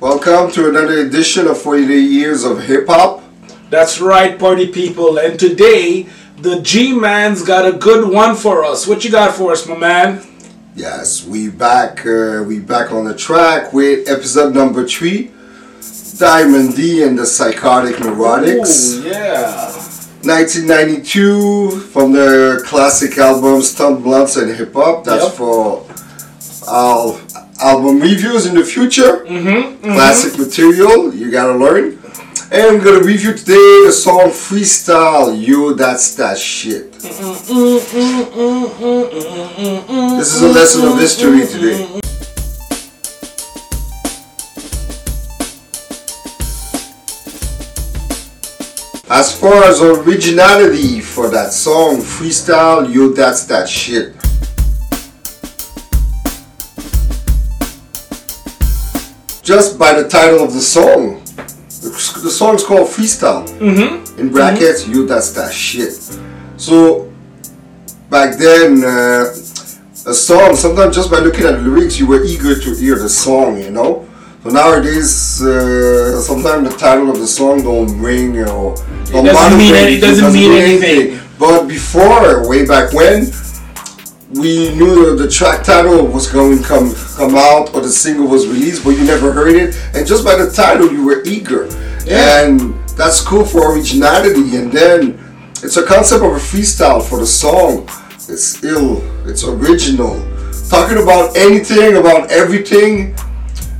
Welcome 0.00 0.50
to 0.52 0.68
another 0.70 1.00
edition 1.00 1.46
of 1.46 1.60
48 1.60 1.88
Years 1.94 2.44
of 2.44 2.62
Hip 2.62 2.86
Hop. 2.88 3.22
That's 3.68 4.00
right, 4.00 4.38
party 4.38 4.66
people. 4.68 5.18
And 5.18 5.38
today, 5.38 6.08
the 6.38 6.60
G 6.62 6.92
Man's 6.94 7.42
got 7.42 7.66
a 7.66 7.76
good 7.76 8.10
one 8.10 8.34
for 8.34 8.64
us. 8.64 8.86
What 8.86 9.04
you 9.04 9.10
got 9.10 9.34
for 9.34 9.52
us, 9.52 9.66
my 9.68 9.76
man? 9.76 10.22
Yes, 10.74 11.26
we 11.26 11.50
back. 11.50 12.06
Uh, 12.06 12.42
we 12.46 12.60
back 12.60 12.92
on 12.92 13.04
the 13.04 13.14
track 13.14 13.72
with 13.74 14.08
episode 14.08 14.54
number 14.54 14.86
three, 14.86 15.30
Diamond 16.18 16.76
D 16.76 17.02
and 17.02 17.18
the 17.18 17.26
Psychotic 17.26 17.96
Neurotics. 17.96 19.04
Ooh, 19.04 19.08
yeah. 19.08 19.66
1992 20.22 21.80
from 21.92 22.12
their 22.12 22.60
classic 22.62 23.16
album 23.18 23.60
Stunt 23.62 24.02
Blunts 24.02 24.36
and 24.36 24.54
Hip 24.54 24.72
Hop. 24.74 25.04
That's 25.04 25.24
Yep. 25.24 25.32
for 25.34 25.86
our 26.68 27.18
album 27.62 28.00
reviews 28.00 28.46
in 28.46 28.54
the 28.54 28.64
future. 28.64 29.24
Mm-hmm. 29.24 29.82
Classic 29.82 30.38
material, 30.38 31.14
you 31.14 31.30
gotta 31.30 31.56
learn. 31.56 31.98
And 32.52 32.78
we're 32.78 32.84
gonna 32.84 33.04
review 33.04 33.34
today 33.34 33.84
the 33.86 33.92
song 33.92 34.30
Freestyle. 34.30 35.38
You, 35.40 35.74
that's 35.74 36.14
that 36.16 36.38
shit. 36.38 36.92
This 36.92 37.20
is 40.34 40.42
a 40.42 40.48
lesson 40.48 40.88
of 40.88 40.98
history 40.98 41.46
today. 41.46 42.00
As 49.12 49.38
far 49.38 49.64
as 49.64 49.82
originality 49.82 51.00
for 51.00 51.28
that 51.30 51.52
song, 51.52 51.96
Freestyle, 51.98 52.92
You, 52.92 53.12
that's 53.12 53.44
that 53.44 53.68
shit. 53.68 54.19
Just 59.42 59.78
by 59.78 60.00
the 60.00 60.08
title 60.08 60.44
of 60.44 60.52
the 60.52 60.60
song, 60.60 61.22
the, 61.80 62.20
the 62.22 62.30
song's 62.30 62.62
called 62.62 62.88
Freestyle. 62.88 63.48
Mm-hmm. 63.58 64.20
In 64.20 64.30
brackets, 64.30 64.86
you 64.86 65.06
that's 65.06 65.32
that 65.32 65.52
shit. 65.52 65.92
So 66.56 67.10
back 68.10 68.36
then, 68.36 68.84
uh, 68.84 69.32
a 70.06 70.14
song, 70.14 70.56
sometimes 70.56 70.94
just 70.94 71.10
by 71.10 71.18
looking 71.18 71.44
at 71.46 71.52
the 71.52 71.62
lyrics, 71.62 71.98
you 71.98 72.06
were 72.06 72.22
eager 72.24 72.58
to 72.58 72.74
hear 72.74 72.98
the 72.98 73.08
song, 73.08 73.58
you 73.58 73.70
know. 73.70 74.06
So 74.42 74.50
nowadays, 74.50 75.42
uh, 75.42 76.20
sometimes 76.20 76.70
the 76.70 76.76
title 76.78 77.10
of 77.10 77.18
the 77.18 77.26
song 77.26 77.62
don't 77.62 78.00
ring 78.00 78.38
or 78.38 78.76
don't 79.06 79.24
doesn't 79.24 79.58
mean 79.58 79.74
you, 79.74 79.96
it 79.96 80.00
doesn't 80.00 80.32
mean 80.32 80.52
anything. 80.52 81.20
But 81.38 81.66
before, 81.66 82.48
way 82.48 82.66
back 82.66 82.92
when, 82.92 83.26
we 84.32 84.74
knew 84.76 85.10
that 85.10 85.22
the 85.22 85.28
track 85.30 85.64
title 85.64 86.06
was 86.06 86.30
going 86.30 86.58
to 86.58 86.64
come 86.64 86.94
come 87.16 87.34
out 87.34 87.74
or 87.74 87.80
the 87.80 87.88
single 87.90 88.26
was 88.28 88.46
released, 88.46 88.84
but 88.84 88.90
you 88.90 89.04
never 89.04 89.32
heard 89.32 89.54
it, 89.56 89.74
and 89.94 90.06
just 90.06 90.24
by 90.24 90.36
the 90.36 90.50
title, 90.50 90.90
you 90.92 91.04
were 91.04 91.22
eager, 91.24 91.66
Yeah. 92.06 92.44
and 92.44 92.74
that's 92.96 93.20
cool 93.20 93.44
for 93.44 93.72
originality. 93.74 94.56
And 94.56 94.70
then 94.70 95.18
it's 95.62 95.76
a 95.76 95.84
concept 95.84 96.22
of 96.24 96.32
a 96.32 96.36
freestyle 96.38 97.02
for 97.02 97.18
the 97.18 97.26
song. 97.26 97.88
It's 98.28 98.62
ill, 98.62 99.02
it's 99.28 99.42
original, 99.44 100.14
talking 100.68 101.02
about 101.02 101.36
anything, 101.36 101.96
about 101.96 102.30
everything. 102.30 103.14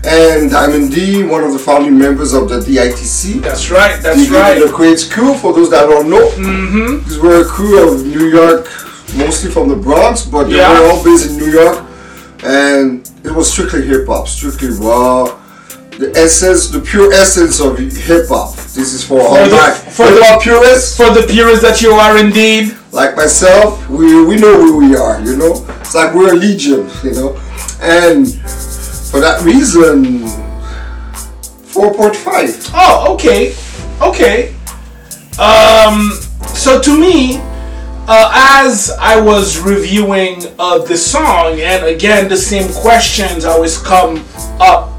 And 0.02 0.50
Diamond 0.50 0.92
D, 0.94 1.24
one 1.24 1.44
of 1.44 1.52
the 1.52 1.58
founding 1.58 1.96
members 1.98 2.32
of 2.32 2.48
the 2.48 2.58
DITC, 2.58 3.42
That's 3.42 3.70
right. 3.70 4.00
That's 4.02 4.28
the 4.30 4.34
right. 4.34 4.58
the 4.58 4.72
Queen's 4.72 5.06
crew, 5.06 5.34
for 5.34 5.52
those 5.52 5.68
that 5.70 5.84
don't 5.86 6.08
know, 6.08 6.26
Mm-hmm. 6.30 7.22
we're 7.22 7.42
a 7.42 7.44
crew 7.44 7.76
of 7.86 8.06
New 8.06 8.28
York, 8.28 8.66
mostly 9.14 9.50
from 9.50 9.68
the 9.68 9.76
Bronx, 9.76 10.22
but 10.22 10.44
they 10.48 10.56
Yeah. 10.56 10.80
were 10.80 10.86
all 10.90 11.02
based 11.04 11.26
in 11.30 11.36
New 11.38 11.50
York. 11.50 11.78
And 12.42 13.08
it 13.24 13.32
was 13.34 13.50
strictly 13.50 13.82
hip 13.86 14.06
hop, 14.06 14.26
strictly 14.28 14.70
raw. 14.70 15.30
The 15.98 16.10
essence, 16.16 16.68
the 16.68 16.80
pure 16.80 17.12
essence 17.12 17.60
of 17.60 17.76
hip 17.78 18.28
hop. 18.28 18.56
This 18.74 18.94
is 18.94 19.04
for, 19.04 19.20
all 19.20 19.36
For 19.36 19.48
the- 19.48 19.56
my 19.56 19.70
for 19.70 20.06
hip 20.06 20.14
the- 20.18 20.24
hop 20.24 20.42
purists 20.42 20.96
For 20.96 21.10
the 21.10 21.22
purists 21.24 21.62
that 21.62 21.82
you 21.82 21.92
are 21.92 22.16
indeed. 22.16 22.74
like 22.92 23.16
myself. 23.16 23.78
We 23.90 24.24
we 24.24 24.36
know 24.36 24.54
who 24.62 24.78
we 24.78 24.96
are, 24.96 25.20
you 25.20 25.36
know. 25.36 25.64
It's 25.82 25.94
like 25.94 26.14
we're 26.14 26.32
a 26.32 26.36
legion, 26.36 26.88
you 27.04 27.12
know. 27.12 27.36
And 27.82 28.26
for 29.10 29.20
that 29.20 29.42
reason, 29.42 30.26
four 31.66 31.92
point 31.94 32.16
five. 32.16 32.50
Oh, 32.74 33.12
okay. 33.14 33.54
Okay. 34.00 34.54
Um, 35.38 36.10
so 36.54 36.80
to 36.80 36.98
me, 36.98 37.40
uh, 38.10 38.28
as 38.34 38.90
I 38.98 39.20
was 39.20 39.60
reviewing 39.60 40.42
uh, 40.58 40.78
the 40.78 40.96
song, 40.96 41.60
and 41.60 41.84
again, 41.84 42.28
the 42.28 42.36
same 42.36 42.68
questions 42.72 43.44
always 43.44 43.78
come 43.78 44.24
up. 44.58 44.90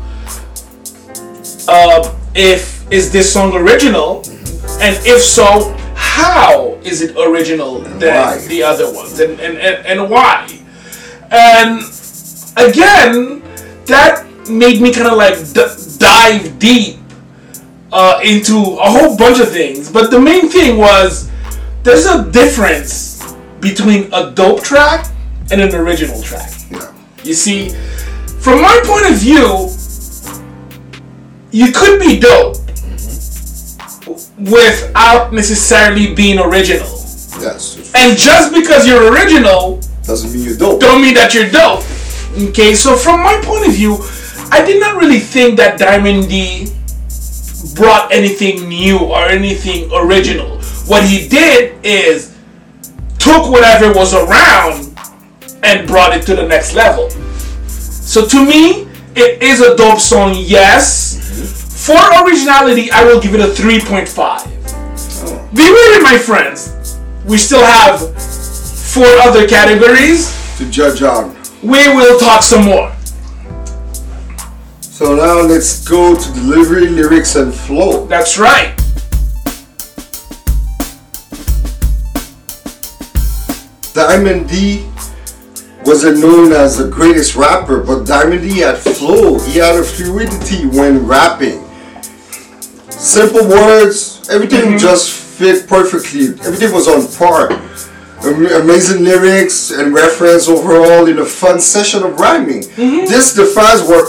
Uh, 1.68 2.18
if 2.34 2.90
is 2.90 3.12
this 3.12 3.32
song 3.32 3.54
original, 3.54 4.24
and 4.80 4.96
if 5.06 5.22
so, 5.22 5.76
how 5.94 6.80
is 6.84 7.02
it 7.02 7.18
original 7.18 7.80
than 7.82 8.16
why? 8.16 8.38
the 8.48 8.64
other 8.64 8.92
ones, 8.94 9.20
and 9.20 9.38
and, 9.42 9.58
and, 9.58 9.86
and 9.86 10.10
why? 10.10 10.48
And 11.32 11.82
again, 12.56 13.44
that 13.88 14.26
made 14.50 14.82
me 14.82 14.94
kind 14.94 15.08
of 15.08 15.18
like 15.18 15.36
d- 15.52 15.98
dive 15.98 16.60
deep 16.60 16.98
uh, 17.92 18.22
into 18.24 18.56
a 18.56 18.90
whole 18.90 19.18
bunch 19.18 19.42
of 19.42 19.50
things. 19.50 19.92
But 19.92 20.12
the 20.12 20.20
main 20.20 20.48
thing 20.48 20.78
was 20.78 21.30
there's 21.84 22.06
a 22.06 22.30
difference 22.31 23.34
between 23.59 24.12
a 24.14 24.31
dope 24.31 24.64
track 24.64 25.08
and 25.52 25.62
an 25.62 25.74
original 25.75 26.22
track. 26.22 26.52
Yeah. 26.69 26.94
You 27.24 27.34
see, 27.34 27.69
from 28.40 28.62
my 28.62 28.81
point 28.86 29.12
of 29.12 29.18
view, 29.18 29.69
you 31.52 31.72
could 31.72 32.00
be 32.00 32.19
dope 32.19 32.58
without 34.38 35.34
necessarily 35.34 36.14
being 36.16 36.40
original. 36.40 36.88
Yes. 37.40 37.92
And 37.96 38.18
just 38.18 38.53
because 38.53 38.88
you're 38.88 39.12
original 39.13 39.81
Doesn't 40.03 40.34
mean 40.34 40.44
you 40.44 40.58
don't. 40.58 40.80
don't 40.80 41.02
mean 41.02 41.13
that 41.16 41.34
you're 41.34 41.50
dope. 41.50 41.84
Okay, 42.50 42.74
so 42.74 42.96
from 42.96 43.22
my 43.22 43.40
point 43.44 43.68
of 43.68 43.74
view, 43.74 43.98
I 44.52 44.63
did 44.66 44.80
not 44.80 45.00
really 45.00 45.19
think 45.19 45.58
that 45.58 45.78
Diamond 45.78 46.30
D 46.30 46.72
brought 47.75 48.12
anything 48.12 48.68
new 48.68 48.98
or 49.00 49.25
anything 49.25 49.90
original. 49.94 50.61
What 50.91 51.07
he 51.07 51.24
did 51.29 51.79
is 51.85 52.35
took 53.18 53.50
whatever 53.50 53.94
was 53.94 54.13
around 54.13 54.94
and 55.63 55.88
brought 55.88 56.13
it 56.13 56.25
to 56.25 56.35
the 56.35 56.46
next 56.46 56.74
level. 56.75 57.09
So 57.69 58.28
to 58.28 58.46
me, 58.46 58.90
it 59.16 59.41
is 59.41 59.62
a 59.62 59.78
dope 59.78 60.01
song, 60.01 60.34
yes. 60.35 61.16
For 61.88 61.96
originality, 62.25 62.91
I 62.91 63.06
will 63.06 63.22
give 63.22 63.34
it 63.34 63.40
a 63.40 63.47
3.5. 63.47 65.56
Be 65.56 65.62
ready, 65.62 66.03
my 66.03 66.18
friends. 66.18 67.00
We 67.25 67.38
still 67.38 67.63
have 67.63 68.01
four 68.91 69.07
other 69.24 69.47
categories 69.47 70.35
To 70.57 70.69
judge 70.69 71.01
on. 71.03 71.34
we 71.63 71.88
will 71.96 72.19
talk 72.19 72.44
some 72.44 72.66
more. 72.66 72.91
So 74.81 75.16
now 75.16 75.40
let's 75.40 75.88
go 75.88 76.18
to 76.19 76.34
delivery, 76.34 76.90
lyrics, 76.90 77.38
and 77.38 77.53
flow. 77.53 78.06
That's 78.07 78.38
right. 78.38 78.78
Diamond 84.07 84.50
D 84.50 84.84
wasn't 85.85 86.22
known 86.22 86.51
as 86.53 86.75
the 86.75 86.89
greatest 86.89 87.35
rapper, 87.35 87.84
but 87.84 88.03
Diamond 88.03 88.41
D 88.41 88.57
had 88.57 88.79
flow. 88.79 89.38
He 89.38 89.59
had 89.59 89.75
a 89.75 89.84
fluidity 89.84 90.66
when 90.66 91.06
rapping. 91.06 91.63
Simple 92.89 93.47
words, 93.47 94.28
everything 94.31 94.62
mm-hmm. 94.62 94.78
just 94.79 95.12
fit 95.38 95.67
perfectly. 95.67 96.29
Everything 96.47 96.73
was 96.73 96.88
on 96.88 97.06
par. 97.16 97.51
Amazing 98.63 99.03
lyrics 99.03 99.69
and 99.69 99.94
reference 99.94 100.47
overall 100.50 101.06
in 101.06 101.19
a 101.19 101.25
fun 101.25 101.59
session 101.59 102.01
of 102.01 102.19
rhyming. 102.19 102.62
Mm-hmm. 102.62 103.06
This 103.06 103.35
defines 103.35 103.81
what 103.83 104.06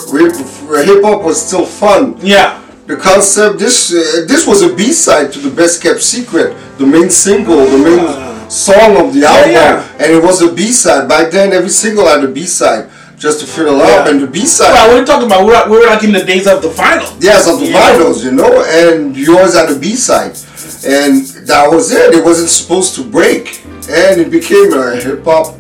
hip 0.87 1.05
hop 1.05 1.23
was 1.23 1.47
still 1.47 1.67
fun. 1.67 2.17
Yeah. 2.23 2.63
The 2.87 2.97
concept, 2.97 3.59
this 3.59 3.93
uh, 3.93 4.25
this 4.27 4.47
was 4.47 4.63
a 4.63 4.75
B 4.75 4.91
side 4.93 5.33
to 5.35 5.39
the 5.39 5.51
Best 5.51 5.83
Kept 5.83 6.03
Secret, 6.03 6.57
the 6.79 6.87
main 6.87 7.11
single, 7.11 7.67
the 7.67 7.79
main 7.79 8.01
ah. 8.01 8.32
Song 8.53 8.97
of 8.97 9.15
the 9.15 9.25
album, 9.25 9.53
yeah. 9.53 9.89
and 9.99 10.13
it 10.13 10.23
was 10.23 10.43
a 10.43 10.53
B 10.53 10.71
side. 10.73 11.09
Back 11.09 11.33
then, 11.33 11.53
every 11.53 11.71
single 11.71 12.07
had 12.07 12.23
a 12.23 12.29
B 12.29 12.45
side 12.45 12.91
just 13.17 13.41
to 13.41 13.47
fill 13.47 13.81
it 13.81 13.89
up, 13.89 14.09
and 14.09 14.21
the 14.21 14.27
B 14.27 14.45
side, 14.45 14.73
Well, 14.73 14.99
we're 14.99 15.07
talking 15.07 15.27
about 15.27 15.47
we're, 15.47 15.71
we're 15.71 15.87
like 15.87 16.03
in 16.03 16.13
the 16.13 16.25
days 16.25 16.47
of 16.47 16.61
the 16.61 16.71
final. 16.71 17.07
yes, 17.21 17.49
of 17.49 17.61
the 17.61 17.67
vinyls, 17.67 18.25
you 18.25 18.33
know, 18.33 18.65
and 18.67 19.17
yours 19.17 19.55
had 19.55 19.71
a 19.71 19.79
B 19.79 19.95
side, 19.95 20.37
and 20.85 21.25
that 21.47 21.69
was 21.71 21.93
it. 21.93 22.15
It 22.15 22.25
wasn't 22.25 22.51
supposed 22.51 22.95
to 22.97 23.05
break, 23.05 23.65
and 23.89 24.21
it 24.21 24.31
became 24.31 24.73
a 24.75 24.97
hip 24.97 25.25
hop. 25.25 25.59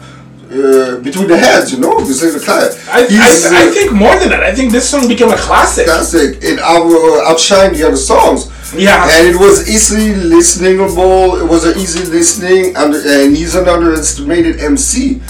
Uh, 0.52 0.98
between 1.00 1.26
the 1.28 1.38
heads, 1.38 1.72
you 1.72 1.78
know, 1.80 1.98
this 2.00 2.22
is 2.22 2.34
the 2.34 2.44
kind. 2.44 2.68
I, 2.90 3.08
I, 3.08 3.64
I 3.64 3.68
uh, 3.68 3.72
think 3.72 3.90
more 3.90 4.14
than 4.18 4.28
that. 4.28 4.42
I 4.42 4.54
think 4.54 4.70
this 4.70 4.86
song 4.86 5.08
became 5.08 5.30
a 5.30 5.36
classic. 5.36 5.86
fantastic. 5.86 6.44
It 6.44 6.58
out, 6.58 6.84
outshined 7.24 7.74
the 7.78 7.86
other 7.86 7.96
songs. 7.96 8.50
Yeah. 8.74 9.08
And 9.10 9.28
it 9.28 9.38
was 9.38 9.68
easily 9.68 10.12
listenable. 10.14 11.40
It 11.40 11.48
was 11.48 11.64
an 11.64 11.78
easy 11.78 12.04
listening 12.04 12.76
and, 12.76 12.94
and 12.94 13.36
he's 13.36 13.54
an 13.54 13.68
underestimated 13.68 14.60
MC. 14.60 15.22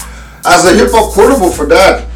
As 0.45 0.65
a 0.65 0.75
hip 0.75 0.89
hop 0.91 1.13
portable 1.13 1.51
for 1.51 1.65
that, 1.67 2.07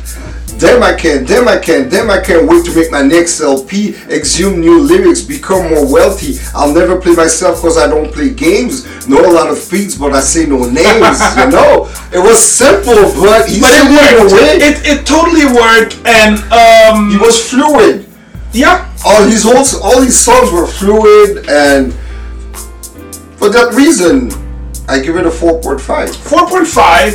Damn, 0.57 0.81
I 0.81 0.95
can, 0.95 1.23
damn, 1.23 1.47
I 1.47 1.59
can, 1.59 1.87
damn, 1.87 2.09
I 2.09 2.19
can't 2.19 2.49
wait 2.49 2.65
to 2.65 2.73
make 2.73 2.89
my 2.89 3.03
next 3.03 3.39
LP, 3.41 3.93
exhume 4.09 4.59
new 4.59 4.79
lyrics, 4.79 5.21
become 5.21 5.69
more 5.69 5.85
wealthy. 5.85 6.39
I'll 6.55 6.73
never 6.73 6.99
play 6.99 7.13
myself 7.13 7.57
because 7.57 7.77
I 7.77 7.85
don't 7.85 8.11
play 8.11 8.31
games. 8.31 8.83
Know 9.07 9.23
a 9.23 9.29
lot 9.31 9.51
of 9.51 9.59
feats, 9.59 9.93
but 9.93 10.13
I 10.13 10.19
say 10.19 10.47
no 10.47 10.57
names, 10.65 11.21
you 11.37 11.49
know? 11.53 11.85
It 12.11 12.17
was 12.17 12.41
simple, 12.41 12.95
but 13.21 13.47
he 13.47 13.61
But 13.61 13.69
it 13.69 13.85
it 13.85 14.13
in 14.13 14.17
a 14.17 14.33
worked. 14.33 14.63
It, 14.65 14.97
it 14.97 15.05
totally 15.05 15.45
worked, 15.45 16.01
and 16.07 16.41
um, 16.51 17.11
He 17.11 17.17
was 17.17 17.37
fluid. 17.47 18.06
Yeah, 18.57 18.91
All 19.05 19.23
his 19.23 19.43
whole, 19.43 19.63
all 19.83 20.01
his 20.01 20.17
songs 20.19 20.51
were 20.51 20.65
fluid, 20.65 21.45
and 21.49 21.93
for 23.37 23.49
that 23.49 23.73
reason, 23.75 24.31
I 24.89 24.99
give 24.99 25.15
it 25.15 25.25
a 25.25 25.29
4.5. 25.29 26.15
four 26.15 26.47
point 26.47 26.67
five. 26.67 27.13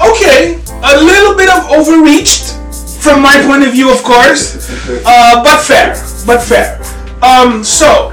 Okay, 0.00 0.60
a 0.82 0.96
little 1.00 1.34
bit 1.36 1.48
of 1.48 1.70
overreached 1.70 2.56
from 3.00 3.22
my 3.22 3.40
point 3.46 3.64
of 3.64 3.72
view, 3.72 3.90
of 3.90 4.02
course, 4.02 4.68
uh, 5.06 5.42
but 5.42 5.60
fair, 5.62 5.94
but 6.26 6.42
fair. 6.42 6.78
Um, 7.22 7.64
so 7.64 8.12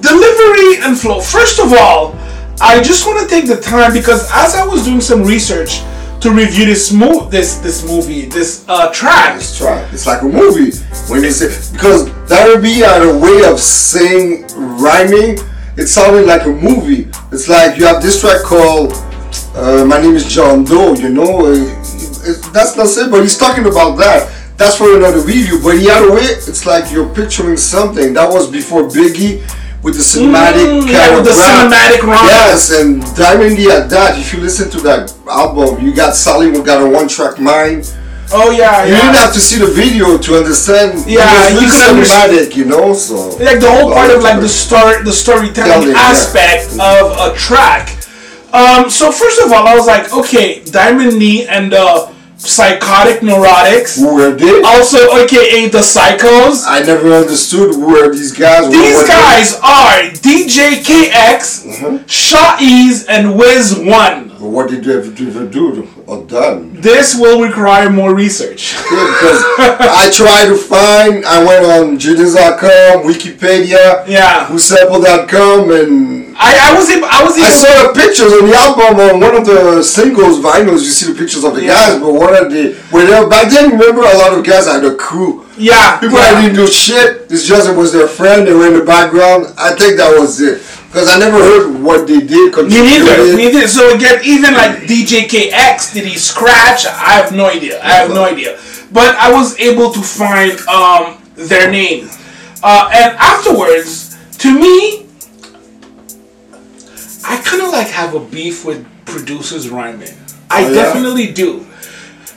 delivery 0.00 0.82
and 0.82 0.98
flow. 0.98 1.20
First 1.20 1.58
of 1.60 1.72
all, 1.72 2.14
I 2.60 2.82
just 2.82 3.06
want 3.06 3.20
to 3.22 3.28
take 3.28 3.46
the 3.46 3.60
time 3.60 3.92
because 3.92 4.28
as 4.32 4.54
I 4.54 4.66
was 4.66 4.84
doing 4.84 5.00
some 5.00 5.22
research 5.24 5.80
to 6.20 6.30
review 6.32 6.66
this 6.66 6.92
mo- 6.92 7.28
this 7.30 7.56
this 7.58 7.86
movie, 7.86 8.26
this 8.26 8.64
uh, 8.68 8.90
track, 8.92 9.36
It's 9.36 9.56
try. 9.56 9.80
It's 9.92 10.06
like 10.06 10.22
a 10.22 10.26
movie 10.28 10.72
when 11.08 11.22
they 11.22 11.30
say 11.30 11.48
because 11.72 12.12
that 12.28 12.46
would 12.48 12.62
be 12.62 12.74
had 12.80 13.02
a 13.02 13.16
way 13.18 13.44
of 13.50 13.58
saying 13.58 14.46
rhyming. 14.56 15.38
It 15.76 15.86
sounded 15.86 16.26
like 16.26 16.44
a 16.44 16.50
movie. 16.52 17.08
It's 17.32 17.48
like 17.48 17.78
you 17.78 17.86
have 17.86 18.02
this 18.02 18.20
track 18.20 18.42
called 18.42 18.92
uh, 19.54 19.84
"My 19.86 20.00
Name 20.00 20.14
Is 20.14 20.26
John 20.26 20.64
Doe." 20.64 20.94
You 20.94 21.08
know, 21.08 21.46
uh, 21.46 21.52
it- 21.52 22.42
that's 22.52 22.76
not 22.76 22.86
it. 22.88 23.10
But 23.10 23.22
he's 23.22 23.38
talking 23.38 23.66
about 23.66 23.96
that. 23.96 24.30
That's 24.58 24.76
for 24.76 24.94
another 24.94 25.20
review. 25.20 25.58
But 25.62 25.76
the 25.76 25.88
other 25.90 26.12
way, 26.12 26.20
it's 26.22 26.66
like 26.66 26.92
you're 26.92 27.08
picturing 27.14 27.56
something 27.56 28.12
that 28.12 28.28
was 28.30 28.50
before 28.50 28.82
Biggie 28.82 29.40
with 29.82 29.94
the 29.94 30.00
cinematic 30.02 30.66
Mm, 30.66 30.80
kind 30.80 30.90
yeah, 30.90 31.08
of 31.10 31.24
with 31.24 31.32
the 31.32 31.36
rap. 31.40 31.72
cinematic. 31.72 32.00
Yes, 32.28 32.70
and 32.78 33.00
Diamond 33.16 33.56
D 33.56 33.70
at 33.70 33.88
that. 33.90 34.18
If 34.18 34.32
you 34.32 34.40
listen 34.40 34.70
to 34.70 34.80
that 34.82 35.12
album, 35.28 35.84
you 35.84 35.94
got 35.94 36.14
Sally 36.14 36.48
who 36.50 36.62
got 36.64 36.82
a 36.82 36.88
one-track 36.88 37.38
mind. 37.40 37.90
oh 38.32 38.50
yeah, 38.50 38.84
You 38.84 38.92
yeah. 38.94 39.00
didn't 39.00 39.16
have 39.16 39.32
to 39.34 39.40
see 39.40 39.58
the 39.58 39.66
video 39.82 40.16
to 40.18 40.36
understand. 40.36 41.04
Yeah, 41.08 41.48
you 41.48 41.60
really 41.60 41.70
could 41.70 41.88
understand. 41.96 42.32
cinematic, 42.32 42.56
you 42.56 42.64
know. 42.66 42.94
So 42.94 43.14
like 43.38 43.58
the 43.60 43.70
whole 43.70 43.90
part 43.92 44.10
of 44.10 44.22
like 44.22 44.40
the 44.40 44.48
story 44.48 45.02
the 45.02 45.12
storytelling 45.12 45.70
Telling, 45.72 45.88
yeah. 45.90 46.10
aspect 46.12 46.66
of 46.78 47.04
a 47.26 47.28
track 47.36 47.96
um 48.52 48.90
so 48.90 49.12
first 49.12 49.38
of 49.40 49.52
all 49.52 49.64
i 49.68 49.74
was 49.76 49.86
like 49.86 50.12
okay 50.12 50.58
diamond 50.64 51.20
d 51.20 51.46
and 51.46 51.70
the 51.70 51.86
psychotic 52.42 53.20
neurotics 53.20 53.98
who 53.98 54.14
were 54.14 54.30
they? 54.32 54.62
also 54.62 54.98
aka 55.16 55.68
the 55.68 55.78
psychos 55.78 56.64
I 56.66 56.80
never 56.80 57.12
understood 57.12 57.74
who 57.74 57.86
were 57.92 58.10
these 58.12 58.32
guys. 58.32 58.62
what 58.62 58.72
these 58.72 58.96
were 58.96 59.02
they? 59.02 59.08
guys 59.08 59.54
are 59.62 60.10
dj 60.24 60.80
kx 60.82 61.66
Mm-hmm. 61.70 63.10
and 63.10 63.36
wiz 63.38 63.76
one 63.78 64.30
What 64.40 64.70
did 64.70 64.84
they 64.84 64.96
ever, 64.96 65.12
ever 65.12 65.46
do 65.46 65.86
or 66.06 66.24
done? 66.24 66.80
this 66.80 67.14
will 67.14 67.40
require 67.42 67.90
more 67.90 68.14
research 68.14 68.72
Yeah, 68.90 69.04
because 69.12 69.40
I 70.02 70.10
tried 70.20 70.46
to 70.48 70.56
find. 70.56 71.24
I 71.26 71.44
went 71.44 71.64
on 71.66 71.98
Judas.com, 71.98 73.04
Wikipedia, 73.04 74.06
yeah 74.08 74.46
WhoSample.com, 74.48 75.70
and 75.70 76.19
I, 76.42 76.72
I 76.72 76.78
was 76.78 76.88
able 76.88 77.04
i 77.04 77.20
was 77.22 77.36
even, 77.36 77.52
I 77.52 77.52
saw 77.52 77.68
the 77.84 77.92
pictures 77.92 78.32
on 78.32 78.48
the 78.48 78.56
album 78.56 78.96
on 78.96 79.20
one 79.20 79.36
of 79.36 79.44
the 79.44 79.82
singles 79.84 80.40
vinyls. 80.40 80.80
You 80.88 80.92
see 80.96 81.12
the 81.12 81.18
pictures 81.18 81.44
of 81.44 81.54
the 81.54 81.62
Yeah. 81.62 81.76
guys, 81.76 82.00
but 82.00 82.12
one 82.14 82.32
of 82.34 82.50
the 82.50 82.72
were 82.90 83.04
there 83.04 83.28
back 83.28 83.50
then. 83.52 83.76
Remember, 83.76 84.00
a 84.08 84.16
lot 84.16 84.32
of 84.32 84.40
guys 84.44 84.64
had 84.66 84.82
a 84.84 84.94
crew. 84.96 85.44
yeah 85.58 86.00
People 86.00 86.16
yeah. 86.18 86.32
that 86.32 86.40
didn't 86.40 86.56
do 86.56 86.66
shit. 86.66 87.28
It's 87.28 87.44
just 87.46 87.68
it 87.68 87.76
was 87.76 87.92
their 87.92 88.08
friend. 88.08 88.48
They 88.48 88.54
were 88.54 88.68
in 88.72 88.76
the 88.80 88.84
background. 88.84 89.52
I 89.58 89.74
think 89.76 89.98
that 90.00 90.16
was 90.18 90.40
it. 90.40 90.64
Because 90.88 91.08
I 91.12 91.18
never 91.20 91.38
heard 91.38 91.64
what 91.84 92.08
they 92.08 92.20
did. 92.24 92.56
Me 92.56 92.80
neither. 92.88 93.36
Me 93.36 93.52
neither. 93.52 93.68
So 93.68 93.94
again, 93.94 94.18
even 94.24 94.54
like 94.54 94.88
DJ 94.88 95.28
KX, 95.28 95.92
did 95.92 96.06
he 96.08 96.16
scratch? 96.16 96.86
I 96.88 97.20
have 97.20 97.30
no 97.36 97.46
idea. 97.46 97.78
I 97.84 97.92
have 98.00 98.10
no 98.10 98.24
idea. 98.24 98.58
But 98.90 99.14
I 99.16 99.30
was 99.30 99.60
able 99.60 99.92
to 99.92 100.00
find 100.00 100.58
um, 100.66 101.20
their 101.36 101.70
names, 101.70 102.18
uh, 102.64 102.90
and 102.92 103.14
afterwards, 103.20 104.16
to 104.38 104.50
me, 104.58 105.06
I 107.24 107.40
kind 107.42 107.62
of 107.62 107.70
like 107.70 107.88
have 107.88 108.14
a 108.14 108.20
beef 108.20 108.64
with 108.64 108.86
producers 109.04 109.68
rhyming. 109.68 110.14
I 110.50 110.64
Oh, 110.64 110.68
yeah? 110.68 110.82
definitely 110.82 111.32
do, 111.32 111.66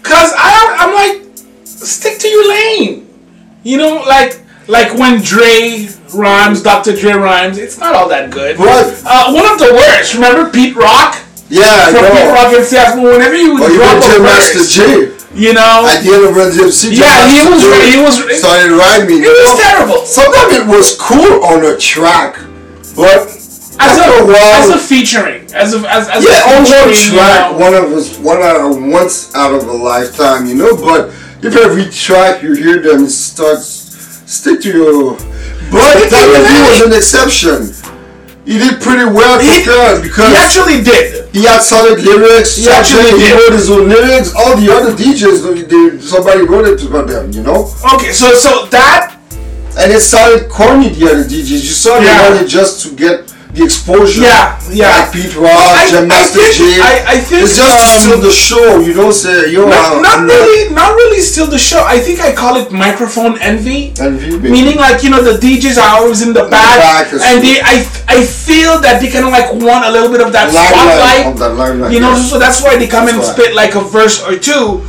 cause 0.03 0.31
I 0.37 0.77
I'm 0.79 0.93
like, 0.93 1.37
stick 1.65 2.19
to 2.19 2.27
your 2.27 2.47
lane. 2.49 3.07
You 3.63 3.77
know, 3.77 4.03
like 4.07 4.39
like 4.67 4.93
when 4.97 5.21
Dre 5.21 5.87
rhymes, 6.13 6.61
Dr. 6.61 6.95
Dre 6.95 7.13
rhymes, 7.13 7.57
it's 7.57 7.77
not 7.79 7.95
all 7.95 8.07
that 8.09 8.31
good. 8.31 8.57
Right. 8.59 9.01
Uh, 9.05 9.33
one 9.33 9.45
of 9.51 9.57
the 9.59 9.73
worst. 9.73 10.13
Remember 10.15 10.49
Pete 10.51 10.75
Rock? 10.75 11.17
Yeah, 11.49 11.63
I 11.67 11.91
From 11.91 12.05
Pete. 12.11 12.31
Rock 12.31 12.53
and 12.53 12.65
CL. 12.65 13.03
Whenever 13.03 13.35
you 13.35 13.53
you 13.59 13.77
drop 13.77 13.97
a 14.03 14.21
Master 14.23 14.59
verse, 14.59 14.73
J. 14.73 15.11
you 15.35 15.53
know, 15.53 15.85
At 15.89 16.03
the 16.03 16.13
end 16.13 16.25
of 16.29 16.35
Run 16.35 16.51
DMC. 16.51 16.93
Yeah, 16.95 17.27
he 17.27 17.49
was- 17.49 17.63
he 17.63 17.99
was- 17.99 18.39
started 18.39 18.71
rhyming. 18.71 19.23
it 19.23 19.27
was 19.27 19.59
terrible. 19.59 20.05
Sometimes 20.05 20.53
it 20.53 20.65
was 20.67 20.95
cool 20.99 21.43
on 21.45 21.65
a 21.65 21.77
track, 21.77 22.37
but 22.95 23.29
As 23.79 23.99
a, 23.99 24.35
as 24.37 24.69
a 24.69 24.77
featuring, 24.77 25.43
as 25.53 25.73
a 25.73 25.79
as, 25.89 26.07
as 26.09 26.23
yeah, 26.23 26.53
a 26.53 26.57
on 26.57 26.63
one 26.63 26.93
track, 26.93 27.51
you 27.51 27.57
know. 27.57 27.57
one 27.59 27.73
of 27.73 27.91
us, 27.91 28.17
one 28.19 28.41
out 28.41 28.57
of 28.61 28.81
once 28.83 29.33
out 29.35 29.53
of 29.53 29.67
a 29.67 29.71
lifetime, 29.73 30.45
you 30.45 30.55
know. 30.55 30.75
But 30.75 31.09
if 31.41 31.55
every 31.57 31.89
track 31.89 32.43
you 32.43 32.53
hear 32.53 32.81
them, 32.81 33.07
starts 33.07 33.65
stick 34.31 34.61
to 34.61 34.71
your. 34.71 35.17
But 35.71 35.97
Stick 35.97 36.09
to 36.09 36.15
your 36.15 36.33
Diamond 36.33 36.47
D 36.47 36.53
lane. 36.53 36.69
was 36.69 36.81
an 36.81 36.93
exception. 36.93 37.89
He 38.45 38.57
did 38.59 38.81
pretty 38.81 39.05
well 39.05 39.39
He- 39.39 39.59
because 39.63 40.01
because 40.01 40.29
He 40.29 40.35
actually 40.35 40.83
did. 40.83 41.29
he 41.33 41.45
had 41.45 41.61
solid 41.61 42.03
lyrics. 42.03 42.57
He 42.57 42.69
actually 42.69 43.11
he 43.11 43.25
did. 43.29 43.33
wrote 43.39 43.53
his 43.53 43.69
own 43.71 43.87
lyrics. 43.89 44.33
All 44.35 44.55
the 44.57 44.69
other 44.71 44.91
DJs, 44.93 45.43
they, 45.43 45.61
they, 45.63 46.01
somebody 46.01 46.41
wrote 46.41 46.67
it 46.67 46.79
for 46.81 47.01
them, 47.03 47.31
you 47.31 47.41
know. 47.41 47.73
Okay, 47.95 48.11
so 48.11 48.33
so 48.35 48.65
that 48.67 49.17
And 49.77 49.91
it 49.91 50.01
sounded 50.01 50.49
corny, 50.49 50.89
the 50.89 51.05
other 51.09 51.23
DJs. 51.23 51.49
You 51.49 51.73
saw 51.73 51.97
they 51.99 52.05
Yeah. 52.05 52.29
wanted 52.29 52.47
just 52.49 52.85
to 52.85 52.93
get 52.95 53.32
the 53.53 53.63
exposure. 53.63 54.21
Yeah, 54.21 54.57
yeah. 54.71 55.05
Like 55.05 55.13
Pete 55.13 55.35
Rock, 55.35 55.53
I- 55.53 55.89
Jam 55.91 56.09
I 56.11 56.25
think- 56.25 56.55
Jay. 56.57 56.81
I- 56.81 57.03
I 57.13 57.17
think, 57.19 57.43
It's 57.43 57.55
just 57.57 57.69
um, 57.69 58.01
steal 58.01 58.19
the 58.21 58.31
show, 58.31 58.79
you 58.79 58.93
know, 58.95 59.11
say, 59.11 59.51
yo, 59.51 59.67
not, 59.69 59.93
I'm 59.93 60.01
not 60.01 60.19
really 60.25 60.73
not 60.73 60.95
really 60.95 61.21
still 61.21 61.45
the 61.47 61.59
show. 61.59 61.83
I 61.85 61.99
think 61.99 62.19
I 62.19 62.33
call 62.33 62.57
it 62.57 62.71
microphone 62.71 63.37
envy. 63.39 63.93
Envy, 63.99 64.31
baby. 64.31 64.49
Meaning 64.49 64.77
like 64.77 65.03
you 65.03 65.09
know 65.11 65.21
the 65.21 65.37
DJs 65.37 65.77
are 65.77 66.01
always 66.01 66.21
in 66.25 66.33
the 66.33 66.45
back, 66.49 66.79
back, 66.79 67.13
and 67.13 67.43
they 67.43 67.61
I 67.61 67.85
I 68.07 68.25
feel 68.25 68.79
that 68.81 68.99
they 69.01 69.09
kind 69.11 69.25
of 69.25 69.31
like 69.31 69.53
want 69.53 69.85
a 69.85 69.91
little 69.91 70.09
bit 70.09 70.21
of 70.21 70.31
that 70.33 70.47
Limelight, 70.53 70.73
spotlight. 70.73 71.25
of 71.33 71.39
that 71.39 71.53
limelight, 71.55 71.91
You 71.93 71.99
know, 71.99 72.13
yeah. 72.15 72.23
so 72.23 72.39
that's 72.39 72.61
why 72.63 72.77
they 72.77 72.87
come 72.87 73.05
That's 73.05 73.17
and 73.17 73.23
why. 73.23 73.33
spit 73.33 73.55
like 73.55 73.75
a 73.75 73.81
verse 73.81 74.21
or 74.25 74.37
two, 74.37 74.81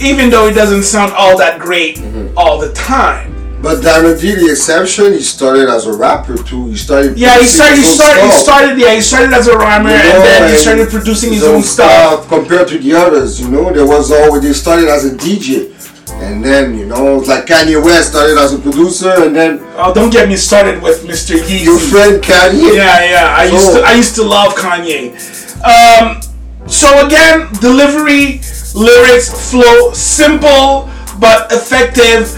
even 0.00 0.30
though 0.30 0.48
it 0.48 0.54
doesn't 0.54 0.82
sound 0.82 1.12
all 1.12 1.38
that 1.38 1.60
great 1.60 1.98
Mm-hmm. 1.98 2.36
all 2.36 2.58
the 2.58 2.72
time. 2.72 3.33
But 3.64 3.82
Diamond 3.82 4.20
D, 4.20 4.34
the 4.34 4.50
exception, 4.50 5.14
he 5.14 5.22
started 5.22 5.70
as 5.70 5.86
a 5.86 5.96
rapper 5.96 6.36
too. 6.36 6.68
He 6.68 6.76
started. 6.76 7.16
Yeah, 7.16 7.40
he 7.40 7.46
started. 7.46 7.76
He 7.76 7.82
his 7.82 7.96
own 7.96 7.96
started. 7.96 8.24
He 8.28 8.30
started. 8.32 8.78
Yeah, 8.78 8.94
he 8.94 9.00
started 9.00 9.32
as 9.32 9.48
a 9.48 9.56
rapper, 9.56 9.88
you 9.88 9.94
and 9.96 10.20
then 10.20 10.50
he 10.52 10.56
started 10.58 10.90
producing 10.90 11.32
his, 11.32 11.44
own 11.44 11.62
stuff. 11.62 12.28
compared 12.28 12.68
to 12.68 12.78
the 12.78 12.92
others. 12.92 13.40
You 13.40 13.48
know, 13.48 13.72
there 13.72 13.86
was 13.86 14.12
always 14.12 14.42
they 14.42 14.52
started 14.52 14.88
as 14.88 15.06
a 15.06 15.16
DJ, 15.16 15.72
and 16.20 16.44
then 16.44 16.76
you 16.76 16.84
know, 16.84 17.18
it's 17.18 17.28
like 17.28 17.46
Kanye 17.46 17.82
West 17.82 18.10
started 18.10 18.36
as 18.36 18.52
a 18.52 18.58
producer, 18.58 19.24
and 19.24 19.34
then 19.34 19.60
Oh, 19.76 19.94
don't 19.94 20.10
get 20.10 20.28
me 20.28 20.36
started 20.36 20.82
with 20.82 21.02
Mr. 21.04 21.34
Yeezy. 21.34 21.64
your 21.64 21.78
friend 21.78 22.22
Kanye. 22.22 22.76
Yeah, 22.76 23.00
yeah. 23.04 23.34
I 23.34 23.44
used 23.44 23.72
to 23.72 23.80
I 23.80 23.94
used 23.94 24.14
to 24.16 24.24
love 24.24 24.52
Kanye. 24.54 25.16
Um, 25.64 26.20
so 26.68 27.06
again, 27.06 27.48
delivery, 27.62 28.42
lyrics, 28.74 29.32
flow, 29.50 29.92
simple 29.94 30.90
but 31.18 31.50
effective. 31.52 32.28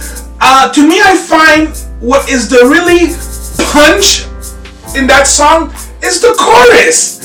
Uh, 0.41 0.71
to 0.73 0.81
me, 0.87 1.01
I 1.01 1.17
find 1.17 1.69
what 2.01 2.29
is 2.31 2.49
the 2.49 2.65
really 2.69 3.13
punch 3.73 4.29
in 4.97 5.07
that 5.09 5.27
song 5.27 5.73
is 6.05 6.21
the 6.21 6.33
chorus. 6.37 7.17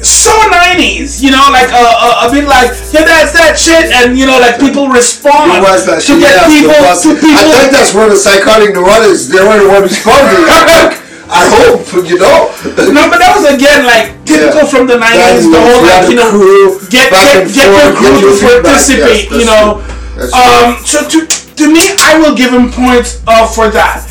So 0.00 0.32
90s, 0.48 1.20
you 1.20 1.28
know, 1.30 1.44
like 1.52 1.68
a, 1.68 1.84
a, 1.84 2.10
a 2.24 2.28
bit 2.32 2.48
like 2.48 2.72
yeah, 2.92 3.04
that's 3.04 3.36
that 3.36 3.56
shit, 3.60 3.92
and 3.92 4.16
you 4.16 4.24
know, 4.24 4.40
like 4.40 4.56
people 4.56 4.88
respond 4.88 5.52
It 5.52 5.60
was 5.60 5.84
that 5.84 6.00
to 6.08 6.16
shit, 6.16 6.24
get 6.24 6.40
people 6.48 6.72
to 6.72 7.10
people. 7.20 7.36
I 7.36 7.68
think 7.68 7.72
that's 7.76 7.92
where 7.92 8.08
the 8.08 8.16
psychotic 8.16 8.72
neurotics 8.72 9.28
they 9.28 9.40
were 9.44 9.60
the 9.60 9.68
one 9.68 9.84
responding. 9.84 10.40
I 11.30 11.46
hope 11.46 11.84
you 12.08 12.16
know. 12.18 12.50
No, 12.90 13.06
but 13.12 13.20
that 13.22 13.32
was 13.36 13.46
again 13.46 13.84
like 13.86 14.16
typical 14.26 14.64
Yeah. 14.66 14.72
from 14.72 14.84
the 14.88 14.96
nineties. 14.98 15.46
The 15.46 15.60
whole 15.62 15.84
like 15.84 16.08
you 16.10 16.16
know 16.16 16.28
crew, 16.32 16.80
get 16.88 17.12
get 17.12 17.46
get 17.52 17.68
your 17.70 17.92
crew 17.94 18.18
to 18.24 18.30
participate. 18.64 19.28
Yes, 19.30 19.36
you 19.36 19.46
know. 19.46 19.84
true. 20.16 20.32
Um. 20.34 20.80
So 20.82 21.04
to 21.06 21.18
to 21.60 21.72
me, 21.72 21.80
I 22.00 22.18
will 22.18 22.34
give 22.34 22.52
him 22.52 22.70
points 22.70 23.22
uh, 23.26 23.46
for 23.46 23.70
that. 23.70 24.06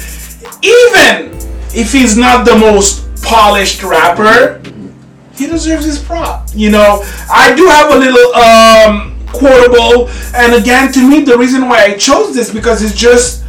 Even 0.62 1.36
if 1.74 1.92
he's 1.92 2.16
not 2.16 2.46
the 2.46 2.56
most 2.56 3.06
polished 3.24 3.84
rapper, 3.84 4.62
he 5.36 5.48
deserves 5.48 5.86
his 5.86 6.02
prop. 6.02 6.48
You 6.54 6.70
know, 6.70 7.02
I 7.32 7.56
do 7.56 7.66
have 7.68 7.92
a 7.92 7.98
little 7.98 8.36
um 8.36 9.16
quotable. 9.34 10.10
And 10.36 10.54
again, 10.54 10.92
to 10.94 11.08
me, 11.08 11.24
the 11.24 11.38
reason 11.38 11.68
why 11.68 11.86
I 11.86 11.98
chose 11.98 12.36
this 12.36 12.52
because 12.54 12.84
it's 12.84 12.96
just 12.96 13.44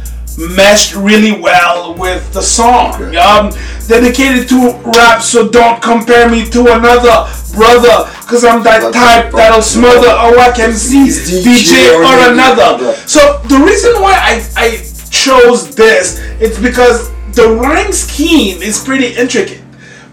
meshed 0.49 0.95
really 0.95 1.31
well 1.31 1.95
with 1.95 2.33
the 2.33 2.41
song. 2.41 3.01
Okay. 3.01 3.17
Um, 3.17 3.51
dedicated 3.87 4.47
to 4.49 4.73
rap, 4.85 5.21
so 5.21 5.49
don't 5.49 5.81
compare 5.81 6.29
me 6.29 6.49
to 6.49 6.61
another 6.73 7.29
brother, 7.53 8.09
cause 8.27 8.45
I'm 8.45 8.63
that 8.63 8.93
type 8.93 9.31
that'll 9.33 9.61
smother 9.61 10.07
a 10.07 10.35
whack 10.35 10.59
MC, 10.59 11.07
DJ 11.43 11.93
or 11.93 12.31
another. 12.31 12.93
So 13.07 13.41
the 13.49 13.57
reason 13.57 14.01
why 14.01 14.13
I, 14.13 14.43
I 14.55 14.69
chose 15.09 15.75
this, 15.75 16.19
it's 16.39 16.59
because 16.59 17.11
the 17.33 17.57
rhyme 17.61 17.91
scheme 17.91 18.61
is 18.61 18.83
pretty 18.83 19.07
intricate. 19.07 19.61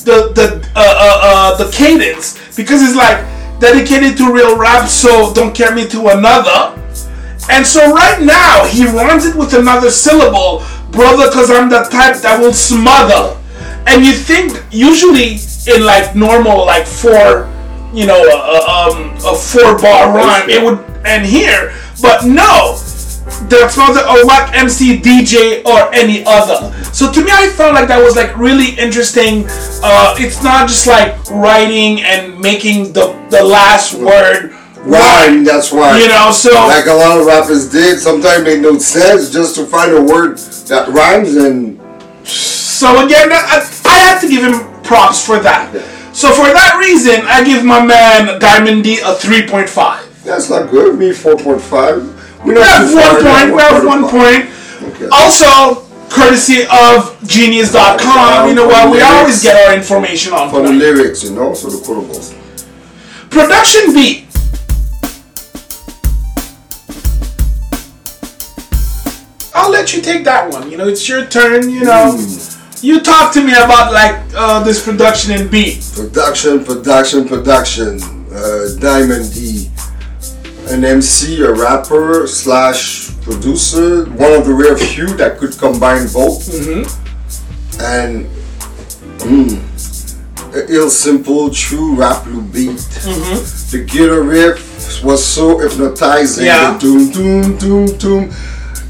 The 0.00 0.32
the 0.34 0.68
uh, 0.74 0.80
uh, 0.80 1.20
uh, 1.22 1.64
the 1.64 1.70
cadence 1.70 2.38
because 2.56 2.82
it's 2.82 2.96
like 2.96 3.18
dedicated 3.60 4.16
to 4.18 4.32
real 4.32 4.56
rap, 4.56 4.88
so 4.88 5.32
don't 5.34 5.54
carry 5.54 5.74
me 5.82 5.88
to 5.88 6.08
another. 6.08 6.77
And 7.50 7.66
so 7.66 7.92
right 7.92 8.20
now 8.22 8.66
he 8.66 8.84
rhymes 8.84 9.26
it 9.26 9.34
with 9.34 9.54
another 9.54 9.90
syllable, 9.90 10.64
brother, 10.90 11.30
cause 11.30 11.50
I'm 11.50 11.68
the 11.68 11.82
type 11.90 12.16
that 12.22 12.38
will 12.40 12.52
smother. 12.52 13.36
And 13.86 14.04
you 14.04 14.12
think 14.12 14.62
usually 14.70 15.38
in 15.66 15.84
like 15.84 16.14
normal 16.14 16.66
like 16.66 16.86
four, 16.86 17.48
you 17.92 18.06
know, 18.06 18.20
uh, 18.20 18.92
um, 18.92 19.16
a 19.24 19.34
four 19.34 19.78
bar 19.78 20.14
rhyme, 20.14 20.50
it 20.50 20.62
would 20.62 20.78
end 21.06 21.24
here, 21.24 21.74
but 22.02 22.24
no, 22.24 22.76
that's 23.48 23.76
not 23.76 23.94
the 23.94 24.04
a 24.04 24.26
whack 24.26 24.54
MC, 24.54 24.98
DJ, 24.98 25.64
or 25.64 25.92
any 25.94 26.24
other. 26.26 26.72
So 26.92 27.10
to 27.12 27.20
me, 27.20 27.30
I 27.32 27.48
felt 27.50 27.74
like 27.74 27.88
that 27.88 28.02
was 28.02 28.16
like 28.16 28.36
really 28.36 28.70
interesting. 28.78 29.44
Uh, 29.82 30.14
it's 30.18 30.42
not 30.42 30.68
just 30.68 30.86
like 30.86 31.14
writing 31.30 32.02
and 32.02 32.38
making 32.38 32.92
the 32.92 33.16
the 33.30 33.42
last 33.42 33.94
word 33.94 34.54
Rhyme, 34.84 35.44
that's 35.44 35.72
why. 35.72 35.98
You 35.98 36.08
know, 36.08 36.30
so 36.30 36.52
like 36.66 36.86
a 36.86 36.94
lot 36.94 37.18
of 37.18 37.26
rappers 37.26 37.70
did. 37.70 37.98
Sometimes 37.98 38.44
they 38.44 38.54
make 38.54 38.62
no 38.62 38.78
sense 38.78 39.30
just 39.30 39.56
to 39.56 39.66
find 39.66 39.92
a 39.92 40.02
word 40.02 40.38
that 40.68 40.88
rhymes 40.88 41.36
and 41.36 41.78
So 42.26 43.04
again, 43.04 43.28
I, 43.32 43.68
I 43.84 43.98
had 43.98 44.20
to 44.20 44.28
give 44.28 44.42
him 44.44 44.82
props 44.82 45.24
for 45.24 45.38
that. 45.40 45.72
So 46.14 46.32
for 46.32 46.46
that 46.46 46.78
reason, 46.80 47.26
I 47.26 47.44
give 47.44 47.64
my 47.64 47.84
man 47.84 48.40
Diamond 48.40 48.84
D 48.84 48.98
a 49.00 49.14
3.5. 49.14 50.24
that's 50.24 50.48
not 50.50 50.70
good. 50.70 50.98
Me 50.98 51.12
four 51.12 51.36
point 51.36 51.60
five. 51.60 52.02
We 52.44 52.54
We 52.54 52.60
have 52.60 52.94
one 52.94 53.16
point. 53.22 53.54
We 53.54 53.60
have 53.62 53.84
one 53.84 54.02
point. 54.08 54.50
Okay. 54.94 55.08
Also, 55.12 55.84
courtesy 56.08 56.62
of 56.70 57.18
Genius.com. 57.26 58.48
You 58.48 58.54
know 58.54 58.66
what? 58.66 58.90
We 58.90 59.00
always 59.02 59.42
get 59.42 59.68
our 59.68 59.76
information 59.76 60.32
on 60.32 60.50
For 60.50 60.62
the 60.62 60.72
lyrics, 60.72 61.24
you 61.24 61.34
know, 61.34 61.52
so 61.54 61.68
the 61.68 61.78
quotables. 61.78 62.34
Production 63.30 63.92
beat. 63.92 64.27
I'll 69.58 69.70
let 69.72 69.92
you 69.92 70.00
take 70.00 70.24
that 70.24 70.52
one. 70.52 70.70
You 70.70 70.76
know, 70.76 70.86
it's 70.86 71.08
your 71.08 71.26
turn. 71.26 71.68
You 71.68 71.84
know, 71.84 72.16
you 72.80 73.00
talk 73.00 73.32
to 73.34 73.42
me 73.42 73.52
about 73.52 73.92
like 73.92 74.14
uh, 74.34 74.62
this 74.62 74.84
production 74.84 75.32
and 75.32 75.50
beat. 75.50 75.84
Production, 75.94 76.64
production, 76.64 77.26
production. 77.26 78.00
Uh, 78.32 78.68
Diamond 78.78 79.34
D, 79.34 79.68
an 80.68 80.84
MC, 80.84 81.42
a 81.42 81.52
rapper 81.52 82.26
slash 82.28 83.10
producer, 83.22 84.04
one 84.10 84.32
of 84.32 84.46
the 84.46 84.54
rare 84.54 84.76
few 84.76 85.06
that 85.16 85.38
could 85.38 85.58
combine 85.58 86.06
both. 86.12 86.46
And 87.80 88.26
mm, 89.18 90.54
a 90.54 90.72
ill 90.72 90.90
simple, 90.90 91.50
true 91.50 91.96
rap 91.96 92.26
loop 92.26 92.52
beat. 92.52 92.78
The 93.72 93.84
guitar 93.88 94.22
riff 94.22 95.02
was 95.02 95.24
so 95.24 95.58
hypnotizing. 95.58 96.46
Yeah. 96.46 96.74
The 96.74 96.78
doom, 96.78 97.10
doom, 97.10 97.58
doom, 97.58 97.98
doom, 97.98 98.30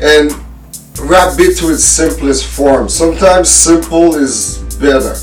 and 0.03 0.31
rap 1.01 1.37
beat 1.37 1.57
to 1.59 1.71
its 1.73 1.85
simplest 1.85 2.47
form. 2.47 2.89
Sometimes 2.89 3.49
simple 3.49 4.15
is 4.17 4.59
better. 4.81 5.15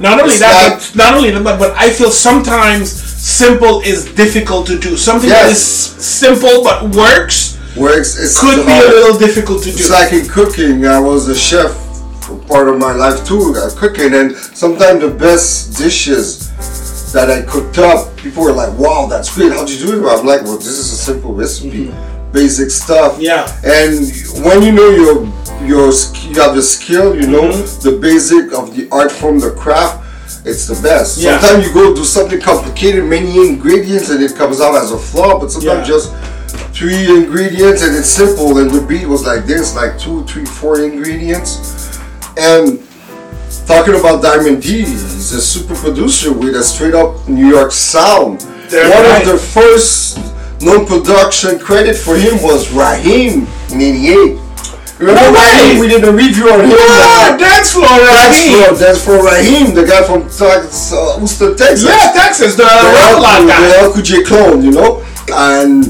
Not 0.00 0.20
only 0.20 0.32
It's 0.34 0.40
that, 0.40 0.70
not- 0.70 0.80
but 0.80 0.96
not 0.96 1.14
only 1.14 1.30
that, 1.30 1.42
but, 1.44 1.58
but 1.58 1.72
I 1.76 1.90
feel 1.90 2.10
sometimes 2.10 2.92
simple 2.92 3.80
is 3.80 4.04
difficult 4.14 4.66
to 4.68 4.78
do. 4.78 4.96
Something 4.96 5.30
that 5.30 5.50
is 5.50 5.62
simple 5.62 6.62
but 6.62 6.94
works 6.94 7.56
Works. 7.76 8.18
It's 8.18 8.40
could 8.40 8.64
be 8.64 8.72
a 8.72 8.88
little 8.88 9.18
difficult 9.18 9.62
to 9.64 9.70
do. 9.70 9.76
It's 9.76 9.90
like 9.90 10.10
in 10.12 10.26
cooking. 10.26 10.86
I 10.86 10.98
was 10.98 11.28
a 11.28 11.34
chef 11.36 11.70
for 12.22 12.36
part 12.48 12.68
of 12.68 12.78
my 12.78 12.92
life 12.92 13.26
too, 13.26 13.54
uh, 13.54 13.68
cooking, 13.76 14.14
and 14.14 14.34
sometimes 14.34 15.02
the 15.02 15.10
best 15.10 15.76
dishes 15.76 16.50
that 17.12 17.30
I 17.30 17.42
cooked 17.42 17.76
up, 17.76 18.16
people 18.16 18.44
were 18.44 18.52
like, 18.52 18.72
"Wow, 18.78 19.06
that's 19.10 19.34
great! 19.34 19.52
How'd 19.52 19.68
you 19.68 19.78
do 19.86 19.92
it?" 19.92 20.10
I'm 20.10 20.24
like, 20.24 20.42
"Well, 20.44 20.56
this 20.56 20.68
is 20.68 20.90
a 20.90 20.96
simple 20.96 21.34
recipe, 21.34 21.92
basic 22.32 22.70
stuff." 22.70 23.18
Yeah. 23.20 23.46
And 23.64 23.98
when 24.44 24.62
you 24.62 24.72
know 24.72 24.90
your 24.90 25.14
your 25.66 25.90
you 26.30 26.40
have 26.40 26.54
the 26.54 26.62
skill, 26.62 27.14
you 27.16 27.26
know 27.26 27.42
Mm-hmm. 27.50 27.80
the 27.88 27.98
basic 27.98 28.52
of 28.52 28.74
the 28.76 28.88
art 28.90 29.12
form, 29.12 29.38
the 29.40 29.50
craft. 29.52 30.04
It's 30.44 30.66
the 30.68 30.80
best. 30.80 31.18
Yeah. 31.18 31.40
Sometimes 31.40 31.66
you 31.66 31.74
go 31.74 31.94
do 31.94 32.04
something 32.04 32.40
complicated, 32.40 33.04
many 33.04 33.36
ingredients, 33.48 34.10
and 34.10 34.22
it 34.22 34.34
comes 34.36 34.60
out 34.60 34.76
as 34.76 34.92
a 34.92 34.98
flaw. 34.98 35.38
But 35.40 35.50
sometimes 35.50 35.88
Yeah. 35.88 35.94
just 35.94 36.12
three 36.72 37.04
ingredients 37.16 37.82
and 37.82 37.96
it's 37.96 38.08
simple 38.08 38.58
and 38.58 38.70
the 38.70 38.80
beat 38.86 39.06
was 39.06 39.24
like 39.24 39.46
this 39.46 39.74
like 39.74 39.98
two 39.98 40.22
three 40.24 40.44
four 40.44 40.80
ingredients 40.80 41.98
and 42.36 42.78
talking 43.66 43.94
about 43.94 44.22
diamond 44.22 44.60
d 44.62 44.80
he's 44.82 45.32
a 45.32 45.40
super 45.40 45.74
producer 45.74 46.32
with 46.32 46.54
a 46.54 46.62
straight 46.62 46.94
up 46.94 47.26
new 47.28 47.48
york 47.48 47.72
sound 47.72 48.40
They're 48.68 48.90
one 48.90 49.04
right. 49.04 49.22
of 49.26 49.32
the 49.32 49.38
first 49.38 50.18
non-production 50.60 51.58
credit 51.58 51.96
for 51.96 52.16
him 52.16 52.40
was 52.42 52.70
raheem 52.72 53.46
in 53.72 53.80
88 53.80 54.38
remember 54.98 55.20
No 55.20 55.32
raheem 55.32 55.78
we 55.78 55.88
did 55.88 56.04
a 56.04 56.12
review 56.12 56.48
on 56.50 56.60
him? 56.64 56.70
Ah, 56.72 57.34
uh, 57.34 57.36
dance 57.36 57.72
floor, 57.72 57.84
that's 57.84 58.40
Raheem. 58.40 58.64
for, 58.64 58.74
that's 58.74 59.04
for 59.04 59.24
Raheem, 59.24 59.74
the 59.74 59.84
guy 59.84 60.02
from 60.02 60.22
Texas, 60.22 60.92
uh, 60.92 61.18
Houston, 61.18 61.56
Texas. 61.56 61.84
Yeah, 61.84 62.12
Texas, 62.12 62.56
the 62.56 62.64
the 62.64 62.90
Revlon 62.96 63.46
guy. 63.46 63.60
the 63.68 64.00
LQJ 64.00 64.24
clone, 64.26 64.62
you 64.64 64.72
know, 64.72 65.04
and 65.32 65.84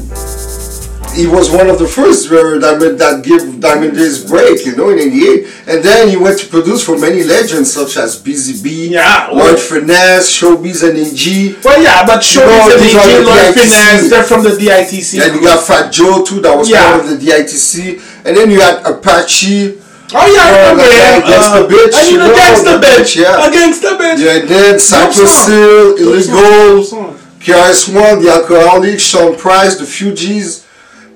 he 1.17 1.25
was 1.27 1.49
one 1.49 1.67
of 1.69 1.77
the 1.79 1.87
first 1.87 2.29
where 2.29 2.59
Diamond 2.59 2.99
that 2.99 3.23
give 3.23 3.59
Diamond 3.59 3.97
his 3.97 4.23
break, 4.23 4.65
you 4.65 4.75
know, 4.77 4.89
in 4.89 4.99
'88, 4.99 5.47
and 5.67 5.83
then 5.83 6.09
he 6.09 6.15
went 6.15 6.37
to 6.39 6.47
produce 6.47 6.85
for 6.85 6.97
many 6.97 7.23
legends 7.23 7.73
such 7.73 7.97
as 7.97 8.21
BZB, 8.21 8.91
Yeah, 8.91 9.29
Lord 9.33 9.59
Finesse, 9.59 10.29
Showbiz, 10.37 10.87
and 10.87 10.97
AG. 10.97 11.55
Well, 11.63 11.81
yeah, 11.81 12.05
but 12.05 12.21
You 12.35 12.41
know, 12.41 12.47
Showbiz 12.47 12.73
and 12.73 12.81
AG, 12.85 13.25
Lord 13.25 13.53
Finesse, 13.55 14.09
they're 14.09 14.23
from 14.23 14.43
the 14.43 14.49
DITC. 14.61 15.19
And 15.23 15.35
you 15.35 15.41
got 15.41 15.65
Fat 15.65 15.91
Joe 15.91 16.23
too, 16.23 16.39
that 16.41 16.55
was 16.57 16.69
Yeah. 16.69 16.91
part 16.91 17.01
of 17.05 17.09
the 17.09 17.17
DITC, 17.17 17.99
and 18.25 18.37
then 18.37 18.51
you 18.51 18.59
had 18.61 18.85
Apache. 18.85 19.73
Oh 20.13 20.25
yeah, 20.31 20.45
I 20.45 20.71
remember 20.71 20.83
him. 20.83 21.21
Gangsta 21.29 21.67
Bitch, 21.67 21.95
uh, 21.97 22.09
you 22.11 22.17
know, 22.17 22.27
know, 22.27 22.35
Gangsta 22.39 22.79
Bitch. 22.79 22.99
bitch, 22.99 23.15
yeah. 23.23 23.49
Gangsta 23.57 23.97
Bitch. 23.99 24.19
Yeah, 24.19 24.39
and 24.39 24.47
then 24.47 24.79
Cypress. 24.79 25.47
Hill, 25.47 25.95
Illegal. 25.97 27.15
KRS 27.41 27.89
One, 27.93 28.23
Tha 28.23 28.31
Alkaholiks, 28.41 28.99
Sean 29.11 29.35
Price, 29.35 29.75
The 29.75 29.83
Fugees, 29.85 30.63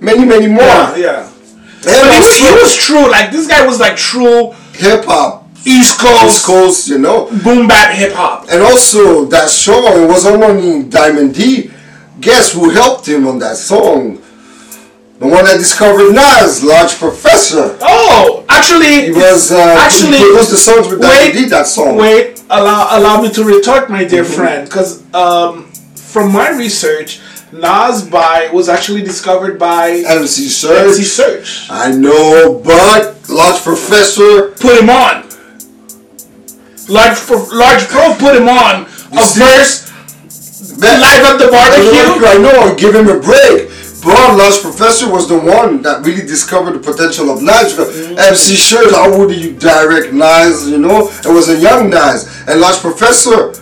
many, 0.02 0.26
many 0.26 0.48
more. 0.48 0.66
Yeah, 0.66 0.98
yeah. 0.98 1.30
He 1.84 2.20
was, 2.20 2.38
he 2.38 2.52
was 2.52 2.76
true. 2.76 3.10
Like 3.10 3.32
this 3.32 3.48
guy 3.48 3.66
was 3.66 3.80
like 3.80 3.96
true 3.96 4.52
hip 4.74 5.06
hop, 5.06 5.48
East 5.66 6.00
Coast, 6.00 6.26
East 6.26 6.46
Coast, 6.46 6.88
you 6.90 6.98
know. 7.00 7.26
boom 7.44 7.68
bap 7.68 7.96
hip 7.96 8.14
hop. 8.14 8.48
And 8.52 8.62
also 8.62 9.26
that 9.26 9.50
song 9.50 10.08
was 10.08 10.26
only 10.26 10.84
Diamond 10.90 11.34
D. 11.36 11.72
Guess 12.20 12.54
who 12.54 12.70
helped 12.70 13.08
him 13.08 13.28
on 13.28 13.40
that 13.40 13.58
song? 13.58 14.22
The 15.18 15.28
one 15.28 15.46
that 15.46 15.58
discovered 15.58 16.14
Nas, 16.14 16.64
Large 16.64 16.96
Professor. 16.98 17.78
Oh, 17.82 18.44
actually, 18.50 19.06
He 19.06 19.12
was 19.12 19.52
uh, 19.52 19.76
actually 19.78 20.18
he 20.18 20.24
produced 20.26 20.50
the 20.52 20.58
songs 20.58 20.88
with 20.88 21.02
Diamond 21.02 21.34
wait, 21.36 21.44
D. 21.44 21.50
That 21.50 21.68
song. 21.68 21.96
Wait, 21.98 22.44
allow 22.50 22.98
allow 22.98 23.22
me 23.22 23.30
to 23.32 23.44
retort, 23.44 23.90
my 23.90 24.04
dear 24.04 24.24
friend, 24.26 24.68
because 24.68 25.02
um, 25.14 25.72
from 25.96 26.32
my 26.32 26.50
research, 26.50 27.20
Nas 27.52 28.08
by 28.08 28.50
was 28.54 28.70
actually 28.70 29.04
discovered 29.04 29.60
by 29.60 30.04
MC 30.08 30.48
Serch. 30.48 30.88
MC 30.88 31.02
Serch. 31.04 31.68
I 31.70 31.92
know, 31.92 32.62
but 32.64 33.30
Large 33.30 33.62
Professor. 33.62 34.52
Put 34.52 34.82
him 34.82 34.90
on. 34.90 35.30
Large 36.88 37.18
Pro, 37.20 37.46
Large 37.54 37.88
Pro 37.88 38.14
put 38.16 38.36
him 38.36 38.50
on. 38.50 38.86
A 38.86 39.24
see? 39.24 39.40
verse 39.42 39.92
live 40.82 41.24
at 41.24 41.38
the 41.38 41.52
barbecue. 41.52 42.26
I 42.26 42.38
know, 42.38 42.76
give 42.76 42.96
him 42.96 43.08
a 43.08 43.20
break. 43.20 43.70
But 44.04 44.36
Large 44.36 44.62
Professor 44.62 45.12
was 45.12 45.30
the 45.30 45.38
one 45.38 45.84
that 45.84 46.04
really 46.04 46.26
discovered 46.26 46.72
the 46.72 46.80
potential 46.80 47.30
of 47.30 47.44
Nas. 47.44 47.74
Mm-hmm. 47.74 48.18
MC 48.18 48.56
Serch, 48.56 48.92
how 48.92 49.16
would 49.16 49.36
you 49.36 49.54
direct 49.54 50.12
Nas, 50.12 50.68
you 50.68 50.80
know? 50.80 51.10
It 51.24 51.28
was 51.28 51.50
a 51.50 51.58
young 51.58 51.90
Nas. 51.90 52.26
And 52.48 52.60
Large 52.60 52.78
Professor, 52.78 53.54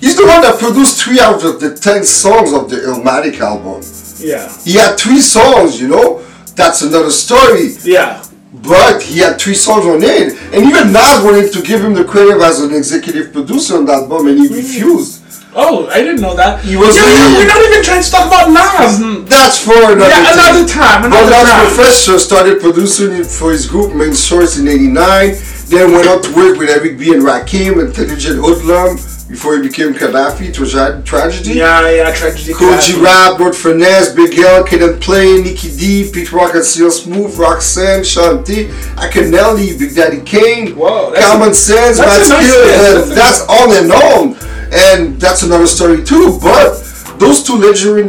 he's 0.00 0.16
the 0.16 0.26
one 0.26 0.40
that 0.42 0.58
produced 0.58 1.02
three 1.02 1.20
out 1.20 1.44
of 1.44 1.60
the 1.60 1.76
ten 1.76 2.04
songs 2.04 2.52
of 2.52 2.70
the 2.70 2.76
Illmatic 2.76 3.38
album. 3.40 3.82
Yeah, 4.18 4.48
He 4.64 4.74
had 4.74 4.96
three 4.98 5.20
songs, 5.20 5.80
you 5.80 5.88
know? 5.88 6.24
That's 6.56 6.82
another 6.82 7.10
story. 7.10 7.70
yeah. 7.84 8.24
But 8.50 9.02
he 9.02 9.20
had 9.20 9.38
three 9.40 9.54
songs 9.54 9.84
on 9.86 10.02
it. 10.02 10.32
And 10.52 10.64
even 10.64 10.90
Nas 10.92 11.22
wanted 11.22 11.52
to 11.52 11.62
give 11.62 11.84
him 11.84 11.94
the 11.94 12.04
credit 12.04 12.40
as 12.42 12.60
an 12.60 12.74
executive 12.74 13.32
producer 13.32 13.76
on 13.76 13.84
that 13.86 14.02
album 14.08 14.26
and 14.28 14.38
he 14.40 14.48
hmm. 14.48 14.54
refused. 14.54 15.22
Oh, 15.54 15.86
I 15.88 15.98
didn't 16.02 16.20
know 16.20 16.34
that. 16.34 16.64
He 16.64 16.76
was 16.76 16.96
yeah, 16.96 17.02
the- 17.04 17.34
we're 17.38 17.46
not 17.46 17.60
even 17.64 17.82
trying 17.84 18.02
to 18.02 18.10
talk 18.10 18.26
about 18.26 18.48
Nas. 18.50 19.28
That's 19.28 19.58
for 19.64 19.74
another 19.74 20.08
Yeah, 20.08 20.24
thing. 20.32 20.38
another 20.38 20.66
time. 20.68 21.02
But 21.02 21.12
Another 21.12 21.30
that's 21.30 21.50
time. 21.50 21.66
Professor 21.66 22.18
started 22.18 22.60
producing 22.60 23.12
it 23.12 23.26
for 23.26 23.52
his 23.52 23.66
group 23.66 23.94
Main 23.94 24.14
Source 24.14 24.58
in 24.58 24.66
'89. 24.68 25.36
Then 25.68 25.92
went 25.92 26.06
on 26.08 26.22
to 26.22 26.30
work 26.34 26.58
with 26.58 26.70
Eric 26.70 26.98
B 26.98 27.12
and 27.12 27.22
Rakim, 27.22 27.80
Intelligent 27.84 28.38
Hoodlum, 28.40 28.98
before 29.28 29.56
he 29.56 29.62
became 29.68 29.92
Khadafi. 29.92 30.48
It 30.48 30.58
was 30.58 30.74
a 30.74 31.02
tragedy. 31.02 31.54
Yeah, 31.54 31.88
yeah, 31.90 32.12
tragedy. 32.14 32.54
Kool 32.54 32.76
G 32.80 33.00
Rap, 33.00 33.38
Lord 33.38 33.54
Finesse, 33.54 34.14
Big 34.14 34.38
L, 34.38 34.64
Kid 34.64 34.82
and 34.82 35.00
Play, 35.00 35.42
Nikki 35.42 35.70
D, 35.76 36.10
Pete 36.12 36.32
Rock 36.32 36.54
and 36.54 36.64
CL 36.64 36.90
Smooth, 36.90 37.36
Roxanne, 37.38 38.00
Shanté, 38.02 38.68
Akinyele, 38.96 39.78
Big 39.78 39.94
Daddy 39.94 40.20
Kane, 40.22 40.74
Whoa, 40.74 41.12
Common 41.18 41.50
a- 41.50 41.54
Sense, 41.54 41.98
that's 41.98 42.28
Matt 42.30 42.42
nice 42.42 43.04
and 43.04 43.12
That's 43.12 43.40
all 43.48 43.72
in 43.72 43.90
all. 43.90 44.36
And 44.70 45.20
that's 45.20 45.42
another 45.42 45.66
story 45.66 46.04
too. 46.04 46.38
But 46.42 46.78
those 47.18 47.42
two 47.42 47.56
legendary, 47.56 48.04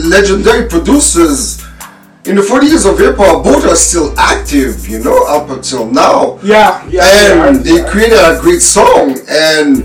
legendary 0.00 0.68
producers 0.68 1.64
in 2.26 2.36
the 2.36 2.42
40 2.42 2.66
years 2.66 2.84
of 2.84 2.98
hip 2.98 3.16
hop, 3.16 3.42
both 3.44 3.64
are 3.66 3.74
still 3.76 4.14
active, 4.18 4.86
you 4.88 4.98
know, 5.02 5.24
up 5.26 5.48
until 5.50 5.86
now 5.90 6.38
Yeah, 6.42 6.86
yeah. 6.88 7.46
and 7.48 7.56
they 7.64 7.82
created 7.90 8.18
a 8.18 8.38
great 8.40 8.60
song 8.60 9.16
and 9.28 9.84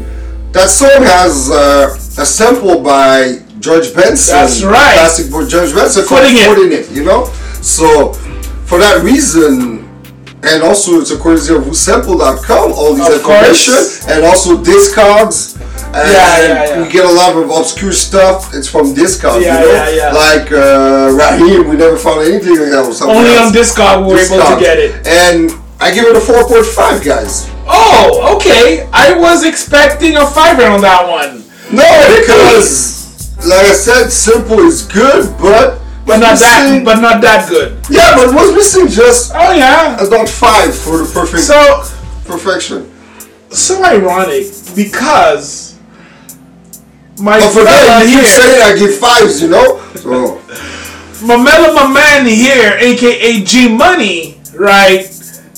that 0.56 0.70
song 0.72 1.04
has 1.04 1.52
uh, 1.52 1.92
a 2.22 2.26
sample 2.26 2.82
by 2.82 3.40
George 3.60 3.94
Benson 3.94 4.36
That's 4.36 4.64
right. 4.64 4.94
classic 4.96 5.32
boy 5.32 5.46
George 5.48 5.74
Benson 5.74 6.06
called 6.08 6.26
Footing 6.28 6.72
It. 6.72 6.90
You 6.92 7.04
know 7.04 7.26
so 7.62 8.14
for 8.70 8.80
that 8.80 9.04
reason 9.04 9.84
and 10.44 10.62
also 10.62 11.02
it's 11.02 11.10
a 11.12 11.18
courtesy 11.18 11.56
of 11.56 11.64
whosample.com 11.64 12.72
all 12.74 12.94
these 12.94 13.08
Of 13.10 13.20
information 13.26 13.74
course. 13.74 14.08
and 14.08 14.24
also 14.26 14.58
Discogs 14.62 15.58
and 15.96 16.06
Yeah, 16.08 16.14
yeah, 16.14 16.64
yeah. 16.78 16.84
we 16.84 16.92
get 16.92 17.06
a 17.06 17.12
lot 17.12 17.36
of 17.36 17.50
obscure 17.50 17.92
stuff 17.94 18.54
it's 18.54 18.68
from 18.70 18.94
Discogs 18.94 19.42
Yeah, 19.42 19.60
you 19.60 19.66
know 19.66 19.74
yeah, 19.74 19.90
yeah. 19.90 20.12
like 20.14 20.52
uh, 20.52 21.12
Raheem 21.18 21.68
we 21.68 21.76
never 21.76 21.98
found 21.98 22.22
anything 22.28 22.60
like 22.62 22.70
that 22.72 22.94
something 22.94 23.18
Only 23.18 23.34
else. 23.34 23.50
on 23.50 23.54
Discog 23.54 24.08
we 24.08 24.14
were 24.14 24.20
able 24.22 24.56
to 24.56 24.60
get 24.62 24.78
it. 24.78 24.92
and 25.08 25.52
I 25.82 25.92
give 25.94 26.06
it 26.06 26.16
a 26.16 26.20
4.5 26.20 27.04
guys 27.04 27.50
Oh, 27.68 28.36
okay. 28.38 28.88
I 28.94 29.18
was 29.18 29.44
expecting 29.44 30.18
a 30.18 30.26
fiver 30.26 30.66
on 30.68 30.82
that 30.82 31.08
one. 31.08 31.44
No, 31.74 31.86
because 32.20 33.38
like 33.46 33.66
I 33.66 33.74
said, 33.74 34.10
simple 34.10 34.60
is 34.60 34.84
good, 34.84 35.36
but 35.40 35.82
But 36.06 36.18
not 36.22 36.38
that 36.38 36.82
but 36.86 37.00
not 37.02 37.22
that 37.22 37.50
good. 37.50 37.78
yeah, 37.90 38.16
but 38.16 38.34
what's 38.34 38.54
missing 38.54 38.88
just 38.88 39.32
Oh 39.34 39.52
yeah. 39.52 39.98
about 39.98 40.30
five 40.30 40.76
for 40.78 41.00
the 41.02 41.10
perfect 41.12 41.42
So 41.44 41.84
perfection. 42.26 42.92
so 43.50 43.84
ironic 43.84 44.46
because 44.76 45.74
my 47.18 47.40
But 47.40 47.52
for 47.52 47.64
that, 47.64 48.06
you 48.06 48.20
keep 48.20 48.28
saying 48.28 48.62
I 48.62 48.78
give 48.78 48.98
fives, 49.00 49.42
you 49.42 49.48
know. 49.50 49.82
So 49.96 50.42
my 51.26 51.38
mellow 51.38 51.74
my 51.74 51.88
man 51.92 52.26
here, 52.28 52.78
aka 52.78 53.42
G 53.44 53.70
Money, 53.70 54.38
right? 54.54 55.08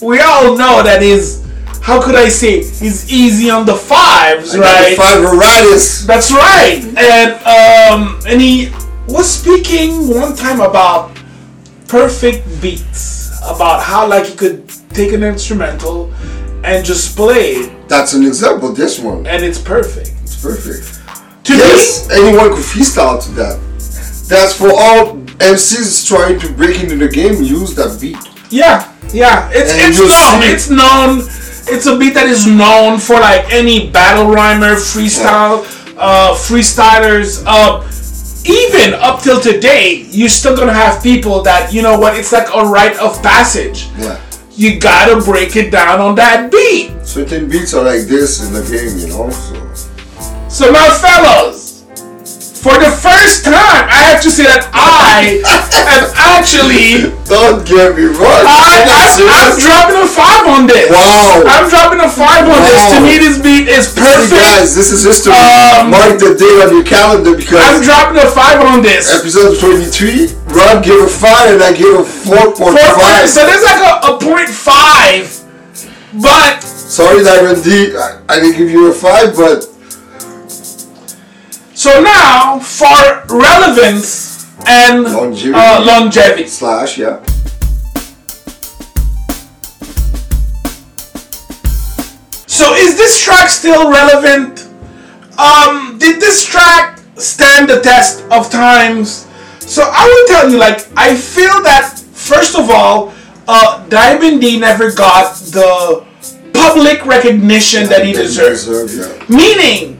We 0.01 0.21
all 0.21 0.55
know 0.55 0.83
that 0.83 1.01
is 1.03 1.43
how 1.88 2.01
could 2.03 2.15
I 2.15 2.27
say 2.27 2.58
he's 2.84 3.10
easy 3.10 3.50
on 3.50 3.65
the 3.65 3.75
fives, 3.75 4.53
I 4.53 4.58
got 4.60 4.63
the 4.77 4.84
right? 4.84 4.98
five 4.98 5.20
varieties. 5.24 6.06
That's 6.06 6.29
right. 6.32 6.84
And 7.10 7.29
um 7.58 8.20
and 8.27 8.41
he 8.41 8.70
was 9.08 9.27
speaking 9.39 9.89
one 10.22 10.36
time 10.36 10.60
about 10.60 11.15
perfect 11.88 12.44
beats, 12.62 13.39
about 13.50 13.82
how 13.82 14.08
like 14.08 14.25
he 14.25 14.36
could 14.36 14.67
take 14.89 15.13
an 15.13 15.24
instrumental 15.24 16.12
and 16.63 16.84
just 16.86 17.15
play 17.15 17.51
it 17.63 17.88
That's 17.88 18.13
an 18.13 18.25
example. 18.25 18.74
This 18.74 19.00
one, 19.00 19.25
and 19.25 19.44
it's 19.46 19.62
perfect. 19.62 20.12
it's 20.24 20.36
perfect. 20.41 20.86
To 21.46 21.53
Yes, 21.56 22.10
anyone 22.12 22.50
could 22.56 22.65
freestyle 22.74 23.17
to 23.24 23.32
that. 23.39 23.56
That's 24.27 24.53
for 24.60 24.72
all 24.75 25.15
MCs 25.39 26.06
trying 26.06 26.38
to 26.41 26.48
break 26.51 26.84
into 26.84 26.98
the 26.98 27.08
game. 27.08 27.41
Use 27.41 27.74
that 27.75 27.98
beat. 28.01 28.17
yeah, 28.50 28.91
yeah. 29.13 29.50
It's 29.53 29.72
And 29.72 29.79
it's 29.88 30.00
known. 30.00 30.41
see- 30.41 30.51
It's 30.53 30.70
known. 30.70 31.12
It's 31.69 31.86
a 31.86 31.97
beat 31.97 32.13
that 32.13 32.27
is 32.27 32.47
known 32.47 32.97
for 32.97 33.19
like 33.19 33.51
any 33.51 33.89
battle 33.89 34.27
rhymer, 34.31 34.75
freestyle, 34.75 35.65
uh, 35.98 36.33
freestylers. 36.33 37.44
Uh, 37.46 37.83
even 38.48 38.94
up 38.94 39.22
till 39.22 39.42
today, 39.42 40.07
you're 40.09 40.29
still 40.29 40.55
gonna 40.55 40.74
have 40.74 41.03
people 41.03 41.42
that 41.44 41.74
you 41.74 41.81
know 41.81 42.00
what? 42.00 42.15
It's 42.15 42.31
like 42.31 42.48
a 42.55 42.63
rite 42.63 42.98
of 42.98 43.22
passage. 43.22 43.89
Yeah. 43.98 44.20
You 44.51 44.79
gotta 44.79 45.22
break 45.24 45.55
it 45.55 45.70
down 45.72 46.00
on 46.00 46.15
that 46.15 46.51
beat. 46.51 46.94
Certain 47.05 47.50
beats 47.50 47.74
are 47.74 47.83
like 47.83 48.07
this 48.07 48.42
in 48.48 48.53
the 48.53 48.63
game, 48.63 48.98
you 48.98 49.07
know. 49.09 49.29
So 49.29 50.65
So 50.65 50.72
now, 50.72 50.89
fellas, 50.98 51.67
for 52.68 52.75
the 52.84 52.92
first 52.92 53.48
time, 53.48 53.88
I 53.88 54.12
have 54.12 54.20
to 54.20 54.27
say 54.27 54.44
that 54.44 54.68
I 54.75 55.40
am 55.40 56.03
actually 56.20 57.16
don't 57.24 57.64
get 57.64 57.96
me 57.96 58.12
wrong. 58.12 58.44
I, 58.44 58.84
You're 58.84 58.92
not 58.92 59.08
I, 59.08 59.48
I'm 59.48 59.56
dropping 59.56 60.00
a 60.03 60.08
five 60.08 60.44
on 60.51 60.62
this. 60.68 60.92
Wow. 60.92 61.48
I'm 61.48 61.72
dropping 61.72 62.03
a 62.03 62.12
five 62.12 62.44
on 62.44 62.60
this. 62.68 62.84
To 62.92 63.00
me, 63.00 63.16
this 63.24 63.40
beat 63.40 63.72
is 63.72 63.88
perfect. 63.96 64.36
guys, 64.36 64.75
this 64.75 64.92
is 64.92 65.08
history. 65.08 65.32
Um, 65.32 65.96
Mark 65.96 66.20
the 66.20 66.36
date 66.36 66.60
on 66.60 66.75
your 66.75 66.84
calendar 66.84 67.40
because 67.40 67.56
I'm 67.56 67.80
dropping 67.80 68.20
a 68.20 68.27
five 68.36 68.60
on 68.60 68.84
this. 68.84 69.08
episode 69.16 69.56
23, 69.64 70.36
Rob 70.51 70.84
gave 70.84 71.00
a 71.00 71.08
5 71.08 71.56
and 71.56 71.64
I 71.64 71.72
gave 71.72 71.96
a 71.96 72.03
4.5. 72.03 72.27
Four 72.27 72.92
points. 73.00 73.32
So 73.32 73.48
there's 73.48 73.64
like 73.64 73.80
a, 73.80 74.12
a 74.12 74.14
point 74.20 74.51
five, 74.51 75.24
but 76.20 76.60
Sorry, 76.64 77.24
Diamond 77.24 77.64
D, 77.64 77.96
I, 77.96 78.20
I 78.27 78.40
didn't 78.40 78.58
give 78.60 78.72
you 78.72 78.92
a 78.92 78.94
5, 78.94 79.36
but 79.36 79.76
so 81.77 82.01
now 82.01 82.59
for 82.59 83.24
relevance 83.29 84.46
and 84.68 85.03
Longevity. 85.03 85.53
uh, 85.53 85.85
longevity. 85.85 86.48
slash, 86.48 86.98
yeah. 86.98 87.22
So 92.48 92.74
is 92.74 92.98
this 92.98 93.24
track 93.24 93.50
still 93.50 93.92
relevant? 93.92 94.68
Um, 95.37 95.98
did 96.00 96.20
this 96.20 96.44
track 96.46 97.00
stand 97.16 97.70
the 97.70 97.81
test 97.81 98.24
of 98.31 98.50
times? 98.50 99.27
So 99.59 99.83
I 99.85 100.05
will 100.07 100.27
tell 100.33 100.50
you, 100.50 100.57
like, 100.57 100.87
I 100.96 101.16
feel 101.16 101.61
that 101.63 102.00
first 102.13 102.57
of 102.57 102.70
all, 102.70 103.13
uh, 103.48 103.85
Diamond 103.90 104.42
D 104.42 104.59
never 104.59 104.92
got 104.92 105.35
the 105.37 106.05
public 106.53 107.05
recognition 107.05 107.87
that 107.90 108.05
he 108.05 108.13
That 108.13 108.24
deserves. 108.24 108.66
deserve, 108.66 109.20
yeah. 109.29 109.35
Meaning, 109.35 109.97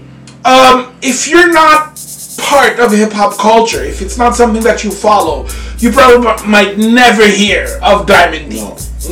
um, 0.48 0.96
if 1.02 1.28
you're 1.28 1.52
not 1.52 1.94
part 2.40 2.80
of 2.80 2.92
hip 2.92 3.12
hop 3.12 3.38
culture, 3.38 3.84
if 3.84 4.02
it's 4.02 4.18
not 4.18 4.36
something 4.36 4.64
that 4.64 4.84
you 4.84 4.92
follow, 4.92 5.48
you 5.80 5.92
probably 5.92 6.20
might 6.48 6.78
never 6.78 7.28
hear 7.28 7.68
of 7.82 8.06
Diamond 8.08 8.52
D. 8.52 8.62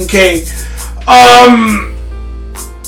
Okay. 0.05 0.45
Um, 1.07 1.91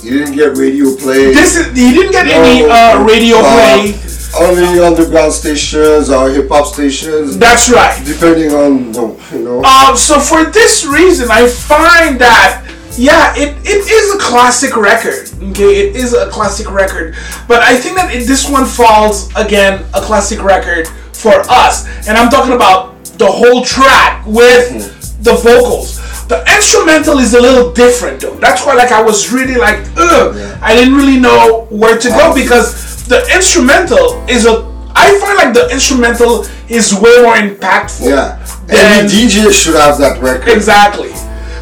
You 0.03 0.19
didn't 0.19 0.35
get 0.35 0.57
radio 0.57 0.95
play. 0.95 1.33
this 1.33 1.55
is 1.57 1.65
he 1.75 1.91
didn't 1.93 2.11
get 2.13 2.27
any 2.27 2.63
uh, 2.69 3.03
radio 3.03 3.37
play. 3.41 3.95
Only 4.39 4.79
underground 4.83 5.33
stations 5.33 6.09
or 6.11 6.29
hip 6.29 6.49
hop 6.49 6.67
stations, 6.67 7.37
That's 7.37 7.69
right. 7.71 7.97
depending 8.05 8.53
on 8.53 8.93
you 9.33 9.39
know. 9.43 9.63
Um, 9.63 9.97
so 9.97 10.19
for 10.19 10.45
this 10.51 10.85
reason, 10.85 11.27
I 11.31 11.47
find 11.47 12.19
that 12.19 12.63
yeah, 12.97 13.33
it, 13.37 13.55
it 13.65 13.89
is 13.89 14.15
a 14.15 14.17
classic 14.17 14.75
record. 14.75 15.29
Okay, 15.51 15.87
it 15.87 15.95
is 15.95 16.13
a 16.13 16.29
classic 16.29 16.69
record, 16.71 17.15
but 17.47 17.61
I 17.61 17.77
think 17.77 17.95
that 17.95 18.13
it, 18.13 18.27
this 18.27 18.49
one 18.49 18.65
falls 18.65 19.29
again 19.35 19.85
a 19.93 20.01
classic 20.01 20.41
record 20.43 20.87
for 21.13 21.33
us, 21.49 21.85
and 22.07 22.17
I'm 22.17 22.29
talking 22.29 22.53
about 22.53 22.95
the 23.17 23.27
whole 23.27 23.63
track 23.63 24.25
with 24.25 24.71
mm-hmm. 24.71 25.23
the 25.23 25.33
vocals. 25.33 25.97
The 26.27 26.43
instrumental 26.55 27.19
is 27.19 27.33
a 27.33 27.41
little 27.41 27.71
different 27.71 28.19
though. 28.19 28.35
That's 28.35 28.65
why 28.65 28.73
like 28.73 28.91
I 28.91 29.01
was 29.01 29.31
really 29.31 29.55
like, 29.55 29.79
ugh, 29.95 30.35
Yeah. 30.35 30.59
I 30.61 30.75
didn't 30.75 30.95
really 30.95 31.19
know 31.19 31.67
where 31.69 31.97
to 31.97 32.09
go 32.09 32.33
because 32.35 33.05
the 33.07 33.23
instrumental 33.33 34.23
is 34.27 34.45
a. 34.45 34.65
I 34.99 35.17
find 35.19 35.37
like 35.37 35.53
the 35.53 35.71
instrumental 35.71 36.45
is 36.67 36.93
way 36.93 37.21
more 37.21 37.35
impactful. 37.35 38.09
yeah. 38.09 38.43
than- 38.65 39.05
Every 39.05 39.09
DJ 39.09 39.53
should 39.53 39.75
have 39.75 39.97
that 39.99 40.21
record. 40.21 40.49
Exactly. 40.49 41.11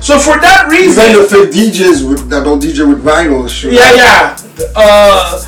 So 0.05 0.19
for 0.19 0.37
that 0.39 0.67
reason, 0.69 1.01
Even 1.03 1.23
the 1.23 1.27
fake 1.27 1.49
DJs 1.49 2.07
with, 2.07 2.29
that 2.29 2.43
don't 2.43 2.61
DJ 2.61 2.87
with 2.87 3.03
vinyl 3.03 3.49
should 3.49 3.73
yeah, 3.73 3.89
yeah, 3.95 4.37
uh, 4.75 5.41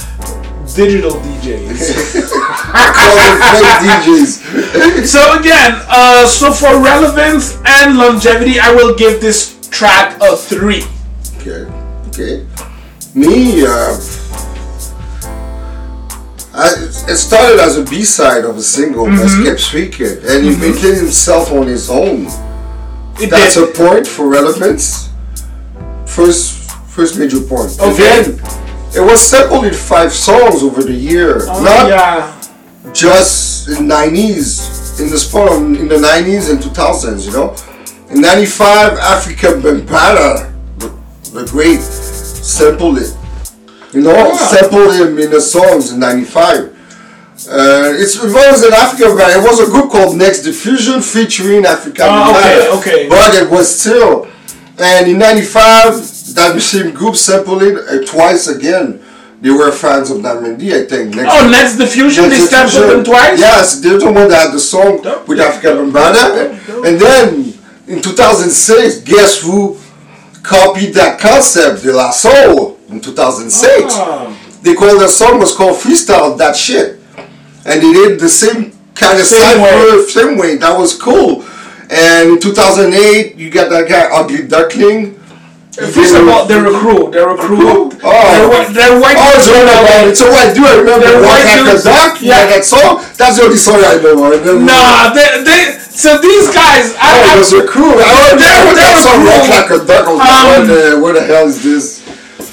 digital 0.75 1.11
DJs. 1.11 1.77
Call 2.73 3.13
them 3.21 3.37
fake 3.61 3.77
DJs. 3.85 5.05
so 5.05 5.37
again, 5.39 5.73
uh, 5.87 6.25
so 6.25 6.51
for 6.51 6.81
relevance 6.81 7.61
and 7.65 7.99
longevity, 7.99 8.59
I 8.59 8.73
will 8.73 8.95
give 8.95 9.21
this 9.21 9.53
track 9.69 10.17
a 10.23 10.35
three. 10.35 10.81
Okay, 11.37 11.69
okay. 12.09 12.47
Me, 13.13 13.61
uh, 13.63 13.93
I, 16.57 16.73
it 17.07 17.17
started 17.17 17.59
as 17.59 17.77
a 17.77 17.83
B 17.85 18.03
side 18.03 18.43
of 18.43 18.57
a 18.57 18.61
single, 18.63 19.05
Mm-hmm. 19.05 19.17
that's 19.17 19.43
kept 19.43 19.59
speaking, 19.59 20.17
and 20.27 20.43
he 20.43 20.49
maintained 20.57 20.97
himself 20.97 21.51
on 21.51 21.67
his 21.67 21.91
own. 21.91 22.25
It 23.19 23.29
That's 23.29 23.55
did. 23.55 23.63
a 23.69 23.71
point 23.71 24.05
for 24.07 24.27
relevance. 24.27 25.09
First, 26.05 26.53
first 26.89 27.17
major 27.17 27.39
point. 27.39 27.71
And 27.81 27.91
Okay. 27.93 28.21
then 28.21 28.39
it 28.95 29.01
was 29.01 29.21
sampled 29.21 29.65
in 29.65 29.73
five 29.73 30.13
songs 30.13 30.63
over 30.63 30.83
the 30.83 30.93
year. 30.93 31.45
Oh, 31.49 31.63
Not 31.63 31.89
yeah. 31.89 32.33
just 32.93 33.67
in 33.69 33.87
90s, 33.87 34.99
in 34.99 35.09
the 35.09 35.17
spot 35.17 35.51
in 35.57 35.87
the 35.87 35.97
90s 35.97 36.49
and 36.49 36.59
2000s, 36.61 37.25
you 37.25 37.31
know. 37.33 37.55
In 38.09 38.21
95, 38.21 38.97
Afrika 38.99 39.59
Bambaataa, 39.61 40.53
the, 40.79 40.91
the 41.33 41.45
great, 41.51 41.81
sampled 41.81 42.99
it. 42.99 43.13
You 43.93 44.01
know, 44.01 44.13
oh, 44.15 44.27
Yeah. 44.33 44.47
sampled 44.47 44.93
him 44.95 45.17
in 45.19 45.29
the 45.31 45.41
songs 45.41 45.91
in 45.91 45.99
95. 45.99 46.69
Uh, 47.49 47.93
it's, 47.95 48.15
it 48.15 48.27
was 48.33 48.63
an 48.63 48.73
African 48.73 49.15
band. 49.17 49.41
It 49.41 49.43
was 49.47 49.59
a 49.59 49.71
group 49.71 49.89
called 49.91 50.17
Next 50.17 50.41
Diffusion 50.41 51.01
featuring 51.01 51.63
Afrika 51.63 52.03
Oh, 52.03 52.35
okay, 52.37 52.77
okay. 52.77 53.09
But 53.09 53.35
it 53.35 53.49
was 53.49 53.67
still. 53.79 54.27
And 54.77 55.07
in 55.09 55.17
95, 55.17 55.93
that 56.35 56.59
same 56.61 56.93
group 56.93 57.15
sampled 57.15 57.63
it 57.63 57.77
uh, 57.77 58.05
twice 58.05 58.47
again. 58.47 59.01
They 59.41 59.51
were 59.51 59.71
fans 59.71 60.09
of 60.09 60.21
Diamond 60.21 60.61
I 60.61 60.85
think. 60.85 61.15
Next 61.15 61.29
Oh, 61.31 61.49
Next 61.49 61.77
Diffusion, 61.77 62.29
they 62.29 62.39
sampled 62.39 62.89
them 62.89 63.03
twice? 63.03 63.39
Yes, 63.39 63.79
they're 63.79 63.99
the 63.99 64.05
one 64.05 64.27
that 64.29 64.47
had 64.47 64.51
the 64.51 64.59
song 64.59 64.97
with 65.27 65.39
Afrika 65.39 65.77
Bambaataa. 65.77 66.85
And 66.85 66.99
then 66.99 67.53
in 67.87 68.01
2006, 68.01 69.01
guess 69.01 69.41
who 69.41 69.77
copied 70.43 70.93
that 70.95 71.19
concept, 71.19 71.83
De 71.83 71.93
La 71.93 72.11
Soul, 72.11 72.77
in 72.89 72.99
2006? 72.99 73.93
Ah. 73.95 74.35
They 74.63 74.73
called 74.73 74.99
the 75.01 75.07
song 75.07 75.39
was 75.39 75.55
called 75.55 75.77
Freestyle 75.77 76.37
That 76.37 76.55
Shit. 76.55 76.96
And 77.67 77.81
they 77.83 77.91
did 77.93 78.19
the 78.19 78.29
same 78.29 78.71
kind 78.95 79.19
of 79.19 79.25
Same 79.27 79.59
cypher, 79.59 80.07
same 80.09 80.37
way. 80.37 80.55
That 80.57 80.77
was 80.77 80.95
cool. 80.97 81.43
And 81.91 82.31
in 82.35 82.39
2008, 82.39 83.35
you 83.35 83.49
got 83.51 83.69
that 83.69 83.87
guy, 83.87 84.07
Ugly 84.11 84.47
Duckling. 84.47 85.13
First 85.77 86.15
of 86.17 86.25
all, 86.27 86.47
they're 86.49 86.65
a 86.65 86.73
crew. 86.73 87.11
They're 87.13 87.29
a 87.29 87.37
crew. 87.37 87.91
Oh. 88.01 88.09
They're, 88.49 88.73
they're 88.73 88.97
white. 88.99 89.13
Oh, 89.13 89.29
it's 89.37 89.45
all 89.45 89.61
about 89.61 90.07
it. 90.09 90.17
So 90.17 90.25
what? 90.33 90.49
Do 90.57 90.65
I 90.65 90.73
remember 90.81 91.05
They're 91.05 91.21
Walk 91.21 91.37
white 91.37 91.45
Like 91.45 91.61
a 91.61 91.71
dudes. 91.77 91.83
Duck? 91.85 92.13
Yeah. 92.17 92.27
Yeah, 92.33 92.43
that 92.57 92.63
song. 92.65 93.05
That's 93.13 93.37
the 93.37 93.43
only 93.45 93.61
song 93.61 93.77
I 93.85 94.01
know. 94.01 94.17
I 94.25 94.41
remember. 94.41 94.65
Nah, 94.65 95.13
they, 95.13 95.45
they, 95.45 95.77
so 95.77 96.17
these 96.17 96.49
guys, 96.49 96.97
Oh, 96.97 97.05
I, 97.05 97.35
it 97.35 97.37
was 97.37 97.53
I, 97.53 97.61
a 97.61 97.67
crew. 97.69 97.93
I 97.93 98.09
don't 98.09 98.41
They're- 98.41 98.57
know 98.57 98.73
they're 98.73 98.89
that 98.89 98.97
song 99.05 99.19
cool. 99.21 99.29
Walk 99.29 99.45
Like 99.53 99.69
a 99.69 99.79
Duck. 99.85 100.05
I 100.07 100.09
was 100.09 100.17
like, 100.17 100.33
Um, 100.33 100.45
what 100.49 100.63
the, 100.65 100.81
what 100.97 101.13
the 101.13 101.23
hell 101.29 101.45
is 101.45 101.61
this? 101.61 102.01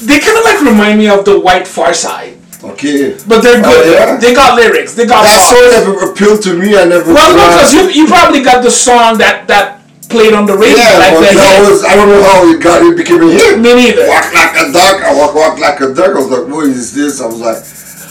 they 0.05 0.20
kind 0.20 0.37
of 0.37 0.44
like 0.44 0.61
remind 0.61 0.98
me 1.00 1.09
of 1.09 1.24
the 1.24 1.40
White 1.40 1.64
Pharcyde. 1.64 2.34
Okay. 2.72 3.16
But 3.29 3.42
they're 3.42 3.61
Oh, 3.61 3.68
good. 3.70 3.92
yeah? 3.92 4.16
They 4.16 4.35
got 4.35 4.57
lyrics. 4.57 4.94
They 4.94 5.07
got 5.07 5.22
That 5.22 5.37
bars. 5.37 5.53
song 5.53 5.70
never 5.77 6.11
appealed 6.11 6.42
to 6.44 6.57
me. 6.59 6.77
I 6.77 6.85
never. 6.85 7.12
Well, 7.12 7.37
no, 7.37 7.42
uh, 7.44 7.48
because 7.57 7.74
you, 7.74 8.03
you 8.03 8.07
probably 8.09 8.42
got 8.42 8.62
the 8.62 8.70
song 8.70 9.18
that, 9.18 9.46
that 9.48 9.81
played 10.09 10.33
on 10.35 10.46
the 10.46 10.57
radio. 10.57 10.77
Yeah, 10.77 10.98
like 10.98 11.35
that 11.37 11.61
hit. 11.61 11.70
was, 11.70 11.85
I 11.85 11.94
don't 11.96 12.09
know 12.09 12.22
how 12.22 12.48
it 12.48 12.62
got 12.62 12.83
it 12.83 12.96
became 12.96 13.22
a 13.22 13.31
hit. 13.33 13.59
Me 13.61 13.74
neither. 13.74 14.07
Walk 14.09 14.33
like 14.33 14.55
a 14.57 14.72
duck, 14.72 14.96
I 15.03 15.12
walk, 15.16 15.35
walk 15.35 15.59
like 15.59 15.81
a 15.81 15.92
duck. 15.94 16.16
I 16.16 16.18
was 16.18 16.31
like, 16.31 16.46
what 16.48 16.66
is 16.66 16.94
this? 16.94 17.20
I 17.20 17.27
was 17.27 17.40
like, 17.40 17.61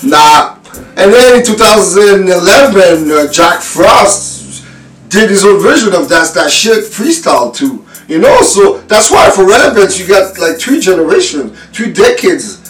nah. 0.05 0.57
And 0.97 1.13
then 1.13 1.39
in 1.39 1.45
2011, 1.45 3.11
uh, 3.11 3.31
Jack 3.31 3.61
Frost 3.61 4.63
did 5.09 5.29
his 5.29 5.45
own 5.45 5.61
version 5.61 5.93
of 5.93 6.09
That's 6.09 6.31
That 6.31 6.49
Shit 6.51 6.85
freestyle 6.85 7.53
too. 7.55 7.85
You 8.07 8.19
know, 8.19 8.41
so 8.41 8.79
that's 8.81 9.09
why 9.11 9.29
for 9.31 9.45
relevance, 9.47 9.97
you 9.99 10.07
got 10.07 10.37
like 10.37 10.59
three 10.59 10.79
generations, 10.79 11.57
three 11.71 11.93
decades 11.93 12.62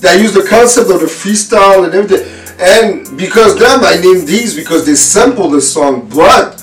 that 0.00 0.20
use 0.20 0.32
the 0.34 0.46
concept 0.48 0.90
of 0.90 1.00
the 1.00 1.06
freestyle 1.06 1.84
and 1.84 1.94
everything. 1.94 2.26
And 2.58 3.16
because 3.16 3.58
them, 3.58 3.80
I 3.82 3.96
named 3.96 4.26
these 4.28 4.54
because 4.54 4.84
they 4.86 4.94
sample 4.94 5.48
the 5.50 5.60
song, 5.62 6.08
but 6.14 6.56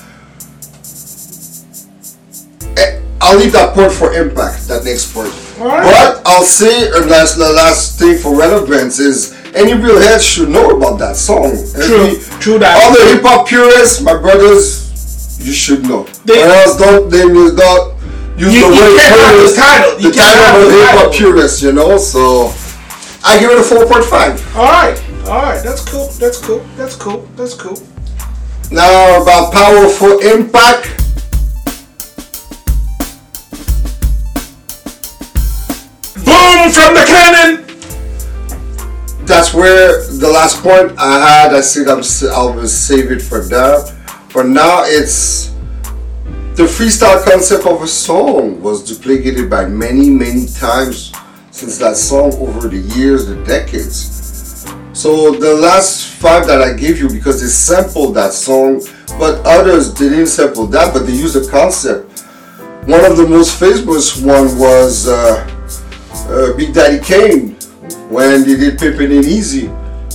Eh, 2.76 3.00
I'll 3.20 3.38
leave 3.38 3.52
that 3.52 3.74
part 3.74 3.92
for 3.92 4.12
impact, 4.14 4.68
that 4.68 4.84
next 4.84 5.12
part. 5.12 5.28
Alright. 5.60 5.82
But 5.82 6.22
I'll 6.26 6.44
say 6.44 6.88
a 6.88 7.00
last, 7.06 7.36
the 7.36 7.50
last 7.50 7.98
thing 7.98 8.16
for 8.18 8.36
relevance 8.36 8.98
is 9.00 9.34
any 9.54 9.74
real 9.74 10.00
head 10.00 10.20
should 10.22 10.48
know 10.50 10.70
about 10.76 10.98
that 11.00 11.16
song. 11.16 11.50
True, 11.74 12.14
true 12.38 12.58
that. 12.60 12.76
All 12.78 12.92
the 12.94 13.14
hip 13.14 13.22
hop 13.24 13.48
purists, 13.48 14.00
my 14.00 14.14
brothers, 14.16 15.38
you 15.44 15.52
should 15.52 15.82
know. 15.88 16.06
They- 16.24 16.42
or 16.42 16.46
else 16.52 16.76
don't 16.78 17.10
they 17.10 17.24
will 17.24 17.52
not 17.54 17.94
use 18.36 18.54
You- 18.54 18.60
the 18.60 18.66
you 18.76 18.82
word 18.82 18.98
can't 18.98 19.18
have 19.18 19.34
the 19.34 19.38
purist, 19.40 19.56
title. 19.56 20.00
You 20.00 20.10
the 20.10 20.14
can't 20.16 20.34
have 20.38 20.54
title 20.54 20.66
of 20.68 20.72
hip 20.72 20.84
hop 20.90 20.94
title. 20.98 21.12
purist, 21.32 21.62
you 21.62 21.72
know. 21.72 21.96
So 21.98 22.52
I 23.28 23.38
give 23.38 23.50
it 23.50 23.58
a 23.58 23.62
four 23.62 23.84
point 23.84 24.06
five. 24.06 24.40
All 24.56 24.64
right, 24.64 24.96
all 25.26 25.42
right, 25.42 25.62
that's 25.62 25.84
cool. 25.84 26.08
That's 26.18 26.40
cool. 26.40 26.60
That's 26.78 26.96
cool. 26.96 27.28
That's 27.36 27.52
cool. 27.52 27.76
Now 28.72 29.20
about 29.22 29.52
powerful 29.52 30.18
impact. 30.20 30.88
Boom 36.24 36.70
from 36.72 36.94
the 36.94 37.04
cannon. 37.06 37.66
that's 39.26 39.52
where 39.52 40.02
the 40.04 40.30
last 40.32 40.62
point 40.62 40.98
I 40.98 41.18
had. 41.28 41.54
I 41.54 41.60
think 41.60 41.86
I'm 41.86 42.02
I 42.32 42.56
will 42.56 42.66
save 42.66 43.12
it 43.12 43.20
for 43.20 43.40
that. 43.40 43.94
For 44.30 44.42
now, 44.42 44.84
it's 44.84 45.48
the 46.54 46.64
freestyle 46.64 47.22
concept 47.24 47.66
of 47.66 47.82
a 47.82 47.86
song 47.86 48.62
was 48.62 48.82
duplicated 48.82 49.50
by 49.50 49.66
many, 49.66 50.08
many 50.08 50.46
times 50.46 51.12
since 51.58 51.76
that 51.78 51.96
song 51.96 52.32
over 52.34 52.68
the 52.68 52.78
years, 52.96 53.26
the 53.26 53.34
decades. 53.44 54.64
So 54.92 55.32
the 55.32 55.54
last 55.54 56.06
five 56.06 56.46
that 56.46 56.62
I 56.62 56.72
gave 56.72 57.00
you 57.00 57.08
because 57.08 57.40
they 57.40 57.48
sampled 57.48 58.14
that 58.14 58.32
song, 58.32 58.80
but 59.18 59.44
others 59.44 59.92
didn't 59.92 60.28
sample 60.28 60.68
that, 60.68 60.94
but 60.94 61.00
they 61.00 61.14
used 61.14 61.34
the 61.34 61.50
concept. 61.50 62.20
One 62.86 63.04
of 63.04 63.16
the 63.16 63.26
most 63.28 63.58
famous 63.58 64.16
one 64.16 64.56
was 64.56 65.08
uh, 65.08 65.44
uh, 66.30 66.56
Big 66.56 66.74
Daddy 66.74 67.04
Kane 67.04 67.54
when 68.08 68.44
they 68.44 68.54
did 68.54 68.78
Pimpin' 68.78 69.10
It 69.18 69.26
Easy 69.26 69.66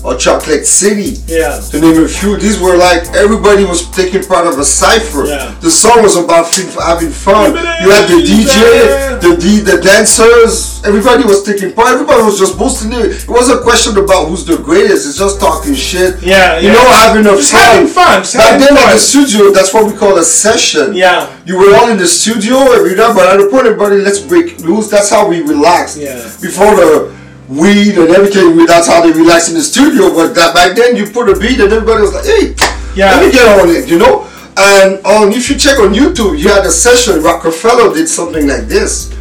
or 0.04 0.16
Chocolate 0.16 0.66
City. 0.66 1.22
Yeah. 1.28 1.60
To 1.72 1.80
name 1.80 2.04
a 2.04 2.08
few, 2.08 2.38
these 2.38 2.60
were 2.60 2.76
like 2.78 3.08
everybody 3.16 3.63
was 3.63 3.89
taking 3.92 4.24
part 4.24 4.46
of 4.48 4.60
a 4.60 4.66
cipher. 4.66 5.26
Yeah. 5.26 5.56
The 5.62 5.72
song 5.72 6.04
was 6.04 6.16
about 6.18 6.52
having 6.84 7.10
fun. 7.10 7.54
You 7.56 7.89
had 7.92 8.08
the 8.10 8.20
DJ, 8.22 9.22
the 9.22 9.38
D, 9.39 9.60
the 9.60 9.80
dancers. 9.82 10.82
Everybody 10.86 11.24
was 11.24 11.44
taking 11.44 11.72
part. 11.74 11.94
Everybody 11.94 12.24
was 12.24 12.38
just 12.38 12.58
boosting 12.58 12.92
it. 12.92 13.24
It 13.24 13.28
wasn't 13.30 13.60
a 13.60 13.63
question 13.63 13.98
about 13.98 14.28
who's 14.28 14.46
the 14.46 14.58
greatest. 14.58 15.08
It's 15.08 15.18
just 15.18 15.39
talking 15.39 15.74
shit. 15.74 16.22
Yeah, 16.22 16.60
You 16.60 16.68
yeah. 16.68 16.74
know, 16.74 16.88
having 16.92 17.26
a 17.26 17.36
Just 17.38 17.52
fun. 17.52 17.62
having 17.62 17.88
fun, 17.88 18.22
just 18.22 18.36
Back 18.36 18.60
having 18.60 18.76
then, 18.76 18.78
at 18.78 18.94
the 18.94 19.00
studio, 19.00 19.52
that's 19.52 19.74
what 19.74 19.86
we 19.92 19.98
call 19.98 20.18
a 20.18 20.24
session. 20.24 20.94
Yeah. 20.94 21.32
You 21.46 21.58
were 21.58 21.74
all 21.76 21.89
in 21.89 21.98
the 21.98 22.08
studio 22.08 22.58
every 22.74 22.96
night, 22.96 23.13
but 23.16 23.26
at 23.34 23.38
the 23.39 23.48
point, 23.50 23.66
everybody, 23.68 23.98
let's 23.98 24.20
break 24.20 24.60
loose. 24.60 24.89
That's 24.89 25.10
how 25.10 25.28
we 25.30 25.42
relaxed. 25.42 25.98
Yeah. 25.98 26.16
Before 26.42 26.76
the 26.76 27.16
weed 27.58 27.98
and 27.98 28.10
everything, 28.10 28.66
that's 28.66 28.88
how 28.88 29.02
they 29.02 29.12
relaxed 29.12 29.50
in 29.50 29.56
the 29.56 29.62
studio. 29.63 30.13
But 30.13 30.34
that 30.36 30.54
back 30.54 30.76
then, 30.76 30.96
you 30.96 31.06
put 31.08 31.30
a 31.30 31.38
beat 31.39 31.60
and 31.60 31.72
everybody 31.72 32.02
was 32.02 32.13
like, 32.13 32.26
hey, 32.26 32.56
Yeah. 32.96 33.12
let 33.16 33.26
me 33.26 33.32
get 33.32 33.48
on 33.60 33.70
it, 33.70 33.88
you 33.89 33.98
know? 34.00 34.28
And 34.58 35.04
um, 35.06 35.32
if 35.32 35.50
you 35.50 35.58
check 35.58 35.80
on 35.80 35.94
YouTube, 35.94 36.38
you 36.38 36.50
had 36.50 36.66
a 36.66 36.72
session, 36.72 37.22
Roc-A-Fella 37.24 37.94
did 37.94 38.08
something 38.08 38.48
like 38.48 38.66
this. 38.68 39.12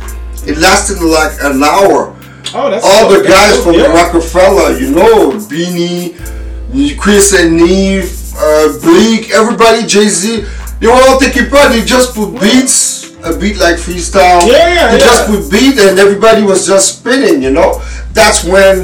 It 0.47 0.59
lasted 0.59 1.01
like 1.01 1.33
an 1.43 1.63
hour. 1.63 2.15
Oh, 2.55 2.69
that's 2.69 2.85
All 2.85 3.09
the 3.09 3.23
that's 3.23 3.29
guys 3.29 3.55
cool, 3.65 3.73
from 3.73 3.81
yeah. 3.81 3.95
Roc-A-Fella, 3.95 4.79
you 4.79 4.91
know, 4.91 5.31
Beanie, 5.49 6.99
Chris 6.99 7.33
and 7.33 7.57
Neef, 7.57 8.35
uh, 8.37 8.69
Bleek, 8.83 9.31
everybody, 9.31 9.87
Jay 9.87 10.09
Z, 10.09 10.45
they 10.81 10.87
were 10.87 10.93
all 11.09 11.19
taking 11.19 11.49
part. 11.49 11.71
They 11.73 11.83
just 11.85 12.15
put 12.15 12.33
beats, 12.41 13.13
a 13.25 13.39
beat 13.39 13.57
like 13.59 13.77
freestyle. 13.77 14.43
Yeah, 14.51 14.69
yeah, 14.75 14.91
They 14.91 14.99
yeah. 14.99 15.05
just 15.05 15.27
put 15.29 15.51
beat 15.51 15.79
and 15.79 15.99
everybody 15.99 16.43
was 16.43 16.67
just 16.67 16.99
spinning, 16.99 17.41
you 17.43 17.51
know. 17.53 17.81
That's 18.13 18.45
when, 18.45 18.77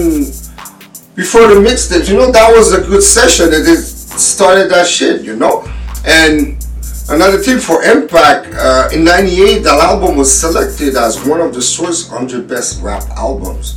before 1.15 1.49
the 1.49 1.61
mixtapes, 1.61 2.09
you 2.09 2.17
know, 2.17 2.31
that 2.33 2.51
was 2.51 2.73
a 2.73 2.81
good 2.81 3.03
session 3.03 3.51
that 3.51 3.67
it 3.67 3.77
started 3.79 4.71
that 4.71 4.87
shit, 4.87 5.23
you 5.23 5.37
know. 5.37 5.65
And 6.07 6.57
another 7.11 7.39
thing 7.39 7.59
for 7.59 7.83
Impact, 7.83 8.55
uh, 8.55 8.89
in 8.93 9.05
'98, 9.05 9.63
that 9.65 9.79
album 9.81 10.17
was 10.17 10.33
selected 10.33 10.97
as 10.97 11.25
one 11.27 11.41
of 11.41 11.53
the 11.55 11.61
Source 11.63 12.09
100 12.11 12.49
best 12.49 12.83
rap 12.83 13.03
albums. 13.17 13.77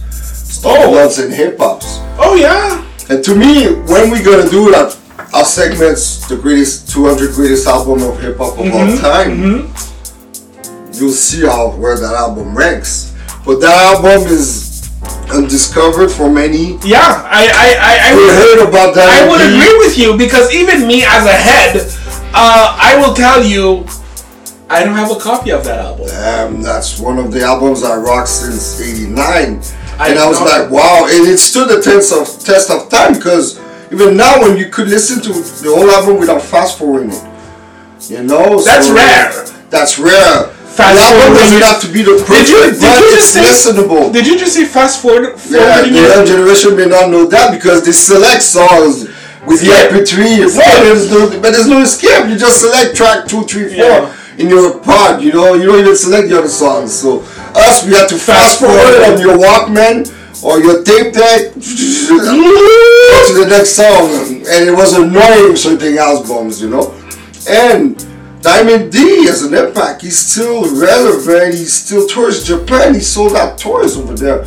Oh. 0.63 0.91
Loves 0.91 1.17
and 1.19 1.33
hip 1.33 1.57
hops. 1.59 1.97
Oh 2.19 2.35
yeah. 2.35 2.85
And 3.09 3.23
to 3.23 3.35
me, 3.35 3.73
when 3.91 4.11
we 4.11 4.21
gonna 4.21 4.49
do 4.49 4.69
that, 4.71 4.95
our 5.33 5.43
segments, 5.45 6.27
the 6.27 6.35
greatest 6.37 6.89
200 6.91 7.33
greatest 7.33 7.67
album 7.67 8.03
of 8.03 8.19
hip 8.21 8.37
hop 8.37 8.53
of 8.53 8.59
all 8.59 8.85
Mm-hmm, 8.85 9.01
time, 9.01 10.93
you'll 10.93 11.11
see 11.11 11.45
how 11.45 11.71
where 11.71 11.97
that 11.97 12.13
album 12.13 12.55
ranks. 12.55 13.15
But 13.45 13.59
that 13.61 13.95
album 13.95 14.27
is 14.31 14.70
undiscovered 15.31 16.11
for 16.11 16.29
many. 16.29 16.77
Yeah. 16.83 16.99
I 17.25 17.47
I 17.47 17.69
I, 17.79 17.93
I 18.09 18.15
would, 18.15 18.29
heard 18.29 18.69
about 18.69 18.95
that. 18.95 19.09
I 19.09 19.29
would 19.29 19.41
agree 19.41 19.77
with 19.79 19.97
you 19.97 20.17
because 20.17 20.53
even 20.53 20.87
me 20.87 21.03
as 21.05 21.25
a 21.25 21.33
head, 21.33 21.77
uh, 22.33 22.77
I 22.79 22.97
will 22.99 23.13
tell 23.13 23.43
you, 23.43 23.85
I 24.69 24.83
don't 24.83 24.95
have 24.95 25.11
a 25.11 25.19
copy 25.19 25.51
of 25.51 25.63
that 25.65 25.79
album. 25.79 26.05
Um, 26.05 26.61
that's 26.61 26.99
one 26.99 27.17
of 27.17 27.31
the 27.31 27.41
albums 27.41 27.83
I 27.83 27.97
rocked 27.97 28.29
since 28.29 28.79
'89, 28.79 29.15
and 29.15 30.19
I 30.19 30.27
was 30.27 30.39
know. 30.39 30.45
like, 30.45 30.71
wow! 30.71 31.07
And 31.09 31.27
it 31.27 31.39
stood 31.39 31.67
the 31.67 31.81
test 31.81 32.13
of 32.13 32.27
test 32.43 32.69
of 32.69 32.89
time 32.89 33.13
because 33.13 33.59
even 33.91 34.15
now, 34.15 34.39
when 34.41 34.55
you 34.57 34.69
could 34.69 34.87
listen 34.87 35.21
to 35.21 35.33
the 35.63 35.73
whole 35.75 35.89
album 35.91 36.17
without 36.19 36.41
fast 36.41 36.77
forwarding 36.77 37.11
it, 37.11 37.23
you 38.09 38.23
know, 38.23 38.61
That's 38.63 38.89
rare. 38.89 39.45
That's 39.69 39.99
rare. 39.99 40.55
Fast 40.75 41.11
forward. 41.13 41.35
doesn't 41.37 41.61
have 41.61 41.81
to 41.81 41.87
be 41.91 42.01
the 42.01 42.15
Did 42.27 42.49
you, 42.49 42.61
did 42.71 42.79
but 42.79 42.99
you 42.99 43.07
it's 43.11 43.33
just 43.33 43.33
say 43.33 43.43
listenable. 43.43 44.11
Did 44.13 44.25
you 44.27 44.37
just 44.39 44.53
say 44.55 44.65
fast 44.65 45.01
forward? 45.01 45.35
Yeah, 45.49 45.81
the 45.81 45.89
young 45.91 46.25
generation 46.25 46.75
may 46.77 46.85
not 46.85 47.09
know 47.09 47.25
that 47.27 47.51
because 47.51 47.83
they 47.85 47.91
select 47.91 48.41
songs 48.41 49.03
with 49.45 49.59
the 49.61 49.67
Skip. 49.73 49.91
MP3. 49.91 50.45
It's 50.45 50.55
Right. 50.55 50.83
there's 50.83 51.11
no, 51.11 51.29
but 51.41 51.51
there's 51.51 51.67
no 51.67 51.83
skip. 51.83 52.29
You 52.29 52.37
just 52.37 52.61
select 52.61 52.95
track 52.95 53.27
two, 53.27 53.43
three, 53.43 53.67
four 53.75 53.85
Yeah. 53.85 54.13
in 54.37 54.49
your 54.49 54.77
pod. 54.79 55.21
You 55.21 55.33
know, 55.33 55.53
you 55.55 55.65
don't 55.65 55.79
even 55.79 55.95
select 55.97 56.29
the 56.29 56.37
other 56.39 56.47
songs. 56.49 56.93
So 56.93 57.23
us, 57.55 57.83
we 57.85 57.93
have 57.95 58.07
to 58.09 58.15
fast, 58.15 58.59
Fast 58.59 58.59
forward 58.61 58.79
forward. 58.95 59.03
on 59.13 59.19
your 59.19 59.37
Walkman 59.37 60.09
or 60.43 60.59
your 60.59 60.83
tape 60.83 61.11
deck 61.13 61.53
to 61.53 63.33
the 63.39 63.45
next 63.49 63.75
song, 63.75 64.09
and 64.47 64.69
it 64.69 64.75
was 64.75 64.93
annoying 64.93 65.55
certain 65.55 65.97
albums, 65.97 66.61
you 66.61 66.69
know. 66.69 66.93
And 67.49 67.97
Diamond 68.41 68.91
D 68.91 69.25
has 69.25 69.43
an 69.43 69.53
impact. 69.53 70.01
He's 70.01 70.17
still 70.17 70.63
relevant. 70.79 71.53
He's 71.55 71.73
still 71.73 72.07
tours 72.07 72.43
Japan. 72.45 72.93
He 72.95 72.99
sold 73.01 73.35
out 73.35 73.57
tours 73.57 73.97
over 73.97 74.13
there. 74.15 74.41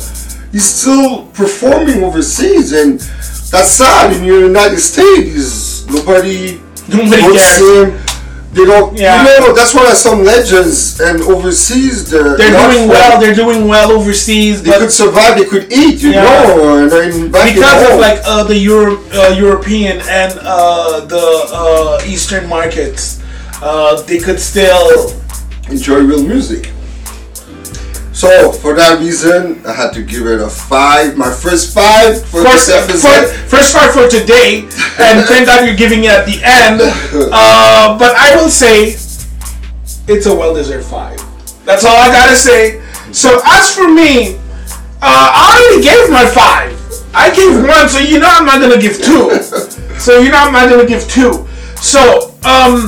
He's 0.51 0.65
still 0.65 1.27
performing 1.27 2.03
overseas, 2.03 2.71
and 2.73 2.99
that's 3.51 3.71
sad. 3.71 4.13
In 4.15 4.21
the 4.21 4.27
United 4.47 4.79
States, 4.79 5.85
nobody 5.87 6.59
Nobody 6.89 7.21
cares. 7.21 7.59
him. 7.59 7.99
They 8.53 8.63
don't. 8.63 8.95
Yeah. 8.97 9.21
You 9.21 9.39
know, 9.47 9.53
that's 9.53 9.73
why 9.73 9.91
some 9.93 10.23
legends 10.23 11.01
and 11.01 11.21
overseas 11.23 12.09
they're, 12.09 12.37
They're 12.37 12.71
doing 12.71 12.87
well. 12.87 13.19
They're 13.19 13.35
doing 13.35 13.67
well 13.67 13.91
overseas, 13.91 14.63
They 14.63 14.71
could 14.77 14.91
survive. 14.91 15.37
They 15.37 15.43
could 15.45 15.71
eat. 15.73 16.01
You 16.01 16.11
Yeah. 16.11 16.23
know, 16.23 16.77
and 16.77 16.89
then 16.91 17.27
because 17.31 17.91
of 17.91 17.99
like 17.99 18.19
uh, 18.25 18.43
the 18.43 18.55
Euro- 18.57 19.01
uh, 19.13 19.35
European 19.37 19.99
and 20.07 20.39
uh, 20.41 21.01
the 21.05 21.25
uh, 21.51 22.01
Eastern 22.05 22.47
markets, 22.47 23.19
uh, 23.65 24.01
they 24.03 24.19
could 24.19 24.39
still. 24.39 25.11
enjoy 25.69 25.99
real 26.05 26.21
music. 26.23 26.71
So 28.13 28.51
for 28.53 28.73
that 28.75 28.99
reason, 29.01 29.59
I 29.65 29.73
had 29.73 29.91
to 29.93 30.03
give 30.03 30.25
it 30.27 30.39
a 30.39 30.47
five. 30.49 31.17
My 31.17 31.33
first 31.33 31.73
five 31.73 32.21
for 32.29 32.43
First, 32.45 32.67
this 32.67 32.69
episode. 32.69 33.09
first, 33.27 33.33
first 33.51 33.69
part 33.75 33.91
for 33.91 34.07
today, 34.07 34.61
and 35.01 35.25
thank 35.29 35.47
God 35.47 35.65
you're 35.65 35.75
giving 35.75 36.05
it 36.05 36.11
at 36.11 36.25
the 36.25 36.39
end. 36.45 36.79
Uh, 37.33 37.97
but 37.99 38.15
I 38.15 38.35
will 38.37 38.49
say, 38.49 38.95
it's 40.07 40.27
a 40.27 40.33
well-deserved 40.35 40.85
five. 40.87 41.19
That's 41.65 41.83
all 41.83 41.97
I 41.97 42.07
gotta 42.07 42.35
say. 42.37 42.79
So 43.11 43.41
as 43.43 43.73
for 43.75 43.89
me, 43.91 44.37
uh, 45.01 45.27
I 45.35 45.41
already 45.51 45.83
gave 45.83 46.09
my 46.13 46.25
five. 46.29 46.71
I 47.13 47.33
gave 47.35 47.57
one, 47.67 47.89
so 47.89 47.99
you 47.99 48.19
know 48.19 48.29
I'm 48.29 48.45
not 48.45 48.61
gonna 48.61 48.79
give 48.79 49.01
two. 49.01 49.33
So 49.95 50.19
you 50.19 50.29
know 50.29 50.37
I'm 50.37 50.51
not 50.53 50.69
gonna 50.69 50.85
give 50.85 51.07
two. 51.09 51.47
So 51.81 52.35
um, 52.43 52.87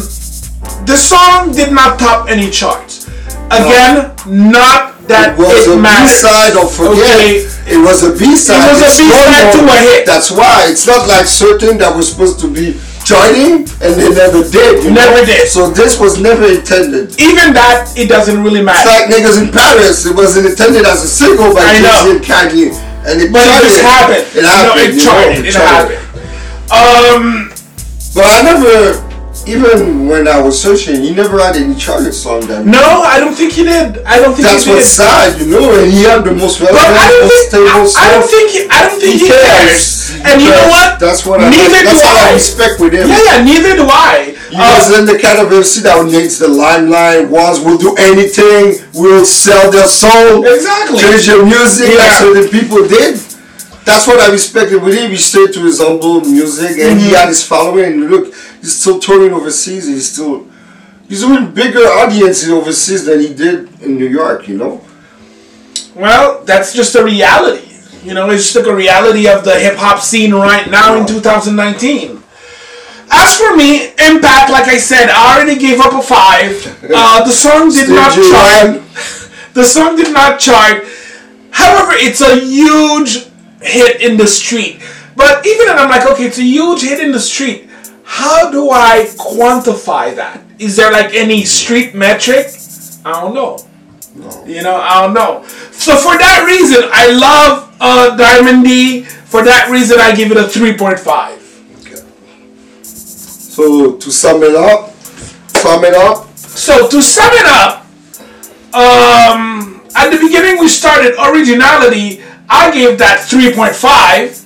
the 0.88 0.96
song 0.98 1.52
did 1.52 1.72
not 1.76 2.00
top 2.00 2.30
any 2.30 2.50
charts. 2.50 3.08
Again, 3.52 4.12
not 4.28 4.96
that 5.08 5.36
It 5.36 5.40
was 5.40 5.68
it 5.68 5.72
a 5.72 5.80
matters. 5.80 6.20
B-side, 6.20 6.52
don't 6.56 6.68
forget. 6.72 7.16
Okay. 7.16 7.48
It 7.68 7.80
was 7.80 8.04
a 8.04 8.12
B-side. 8.12 8.60
It 8.60 8.76
was 8.76 8.84
a 8.84 8.92
B-side 8.92 9.48
to 9.56 9.60
a 9.64 9.78
hit. 9.88 10.04
That's 10.08 10.32
why. 10.32 10.68
It's 10.68 10.84
not 10.88 11.08
like 11.08 11.28
certain 11.28 11.78
that 11.80 11.96
was 11.96 12.12
supposed 12.12 12.40
to 12.44 12.48
be 12.52 12.76
charting 13.08 13.64
and 13.80 13.92
they 13.96 14.12
never 14.12 14.44
did. 14.44 14.84
Never 14.92 15.24
know? 15.24 15.32
did. 15.32 15.48
So 15.48 15.72
this 15.72 15.96
was 16.00 16.20
never 16.20 16.44
intended. 16.44 17.16
Even 17.24 17.56
that, 17.56 17.88
it 17.96 18.12
doesn't 18.12 18.44
really 18.44 18.60
matter. 18.60 18.84
It's 18.84 18.92
like 18.92 19.08
niggas 19.08 19.40
in 19.40 19.48
Paris. 19.56 20.04
It 20.04 20.12
wasn't 20.16 20.52
intended 20.52 20.84
as 20.84 21.04
a 21.04 21.08
single 21.08 21.56
by. 21.56 21.72
Jay-Z 21.80 22.12
and 22.12 22.20
Kanye. 22.20 22.68
And 23.08 23.16
it 23.24 23.32
But 23.32 23.48
it 23.48 23.64
just 23.64 23.80
happened. 23.80 24.28
It 24.36 24.44
happened. 24.44 24.76
No, 24.76 24.84
it 24.84 24.92
you 24.92 25.00
know, 25.00 25.08
charted. 25.08 25.46
It 25.48 25.56
happened. 25.56 26.04
Um, 26.68 27.48
But 28.12 28.28
I 28.28 28.42
never, 28.44 29.00
even 29.48 30.08
when 30.08 30.28
I 30.28 30.40
was 30.42 30.60
searching, 30.62 31.02
he 31.02 31.14
never 31.16 31.40
had 31.40 31.56
any 31.56 31.76
charted 31.76 32.14
song 32.14 32.42
that 32.48 32.66
no, 32.66 33.02
I 33.04 33.20
don't 33.20 33.34
think 33.34 33.54
he 33.54 33.64
did. 33.64 34.04
I 34.04 34.20
don't 34.20 34.36
think 34.36 34.48
That's 34.48 34.66
he 34.66 34.72
did. 34.72 34.78
what's 34.84 34.90
sad, 34.92 35.40
you 35.40 35.48
know, 35.48 35.72
and 35.80 35.92
he 35.92 36.04
had 36.04 36.24
the 36.24 36.36
most 36.36 36.60
relevant, 36.60 36.84
most 36.84 37.32
think 37.32 37.50
stable 37.50 37.84
I, 37.84 37.86
song. 37.88 38.04
I 38.04 38.08
don't 38.12 38.30
think 38.30 38.48
he, 38.52 38.60
I 38.70 38.78
don't 38.88 39.00
think 39.00 39.14
he, 39.16 39.20
He 39.20 39.28
cares. 39.32 39.44
cares. 39.48 39.94
And 40.28 40.42
you 40.42 40.50
know 40.50 40.68
what? 40.68 41.00
That's 41.00 41.26
what 41.26 41.40
I 41.42 41.50
Neither 41.50 41.84
that's 41.84 42.02
do 42.02 42.08
what 42.08 42.18
I 42.18 42.30
I. 42.32 42.34
respect 42.34 42.80
with 42.80 42.94
him. 42.94 43.08
Yeah, 43.08 43.20
yeah. 43.28 43.44
Neither 43.44 43.76
do 43.76 43.88
I. 43.88 44.36
He 44.50 44.56
Uh, 44.56 44.68
wasn't 44.80 45.08
the 45.08 45.20
kind 45.20 45.40
of 45.40 45.52
MC 45.52 45.82
that 45.84 46.00
needs 46.06 46.40
the 46.40 46.48
limelight, 46.48 47.28
wants 47.30 47.60
will 47.60 47.78
do 47.78 47.96
anything, 48.00 48.80
will 48.96 49.26
sell 49.26 49.70
their 49.72 49.88
soul, 49.88 50.44
Exactly. 50.46 51.00
change 51.00 51.28
your 51.28 51.46
music 51.46 51.92
Yeah. 51.92 52.24
the 52.34 52.48
people 52.52 52.88
did. 52.88 53.20
That's 53.86 54.06
what 54.08 54.20
I 54.20 54.28
respected 54.32 54.84
with 54.84 54.96
him. 54.96 55.12
He 55.12 55.18
stayed 55.18 55.54
to 55.54 55.62
his 55.62 55.80
humble 55.80 56.20
music 56.22 56.72
and 56.80 57.00
he 57.00 57.08
Mhm. 57.12 57.16
had 57.16 57.28
his 57.30 57.44
following. 57.44 57.86
And 58.04 58.10
look, 58.12 58.34
he's 58.68 58.76
still 58.76 59.00
touring 59.00 59.32
overseas. 59.32 59.88
He's 59.88 60.12
still 60.12 60.46
he's 61.08 61.22
doing 61.22 61.54
bigger 61.54 61.80
audiences 61.80 62.50
overseas 62.50 63.06
than 63.06 63.22
he 63.22 63.34
did 63.34 63.82
in 63.82 63.96
New 63.96 64.10
York. 64.10 64.48
You 64.50 64.58
know. 64.58 64.82
Well, 65.96 66.44
that's 66.44 66.74
just 66.74 66.96
a 66.96 67.04
reality. 67.04 67.66
You 68.04 68.14
know, 68.14 68.30
it's 68.30 68.44
just 68.44 68.56
like 68.58 68.68
a 68.68 68.76
reality 68.76 69.28
of 69.28 69.44
the 69.44 69.58
hip 69.58 69.76
hop 69.78 70.02
scene 70.02 70.34
right 70.34 70.70
now 70.70 71.00
in 71.00 71.08
2019. 71.08 72.22
As 73.10 73.38
for 73.38 73.56
me, 73.56 73.88
Impact, 73.88 74.52
like 74.52 74.68
I 74.68 74.78
said, 74.78 75.10
I 75.10 75.36
already 75.38 75.58
gave 75.58 75.80
up 75.80 75.94
a 75.94 76.02
five. 76.02 76.76
Uh, 76.88 77.24
the 77.26 77.32
song 77.32 77.70
did 77.70 77.90
not 77.90 78.14
chart. 78.14 78.82
The 79.54 79.64
song 79.64 79.96
did 79.96 80.14
not 80.14 80.40
chart. 80.40 80.86
However, 81.50 81.94
it's 81.96 82.22
a 82.22 82.40
huge 82.40 83.26
hit 83.60 84.02
in 84.02 84.16
the 84.18 84.28
street. 84.28 84.80
But 85.16 85.46
even 85.48 85.66
then, 85.66 85.80
I'm 85.80 85.90
like, 85.90 86.06
okay, 86.12 86.26
it's 86.26 86.38
a 86.38 86.44
huge 86.44 86.84
hit 86.84 87.00
in 87.00 87.12
the 87.12 87.20
street. 87.20 87.67
How 88.08 88.50
do 88.50 88.70
I 88.72 89.04
quantify 89.18 90.16
that? 90.16 90.42
Is 90.60 90.78
there 90.78 90.92
like 90.92 91.14
any 91.14 91.44
street 91.44 91.94
metric? 91.94 92.48
I 93.04 93.12
don't 93.22 93.36
know. 93.36 93.60
No. 94.16 94.46
You 94.46 94.64
know, 94.64 94.78
I 94.78 95.02
don't 95.04 95.14
know. 95.14 95.44
So 95.72 95.96
for 95.98 96.18
that 96.18 96.46
reason, 96.48 96.90
I 96.92 97.12
love 97.12 97.76
uh, 97.82 98.16
Diamond 98.16 98.64
D. 98.64 99.04
For 99.04 99.44
that 99.44 99.70
reason, 99.70 100.00
I 100.00 100.16
give 100.16 100.32
it 100.32 100.38
a 100.38 100.44
3.5. 100.44 101.04
Okay. 101.82 102.02
So 102.82 103.98
to 103.98 104.10
sum 104.12 104.42
it 104.42 104.56
up, 104.56 104.94
sum 105.50 105.84
it 105.84 105.94
up. 105.94 106.36
So 106.38 106.88
to 106.88 107.02
sum 107.02 107.30
it 107.34 107.46
up, 107.46 107.86
um, 108.74 109.82
at 109.96 110.10
the 110.12 110.18
beginning 110.18 110.60
we 110.60 110.70
started 110.70 111.14
originality. 111.20 112.24
I 112.50 112.72
gave 112.72 112.98
that 113.00 113.28
3.5. 113.30 114.46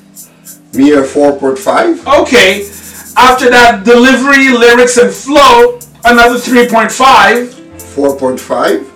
Me 0.73 0.93
a 0.93 1.03
four 1.03 1.37
point 1.37 1.59
five. 1.59 2.07
Okay. 2.07 2.70
After 3.17 3.49
that, 3.49 3.83
delivery, 3.83 4.49
lyrics, 4.49 4.97
and 4.97 5.13
flow, 5.13 5.79
another 6.03 6.37
3.5. 6.37 7.81
Four 7.81 8.17
point 8.17 8.39
five. 8.39 8.87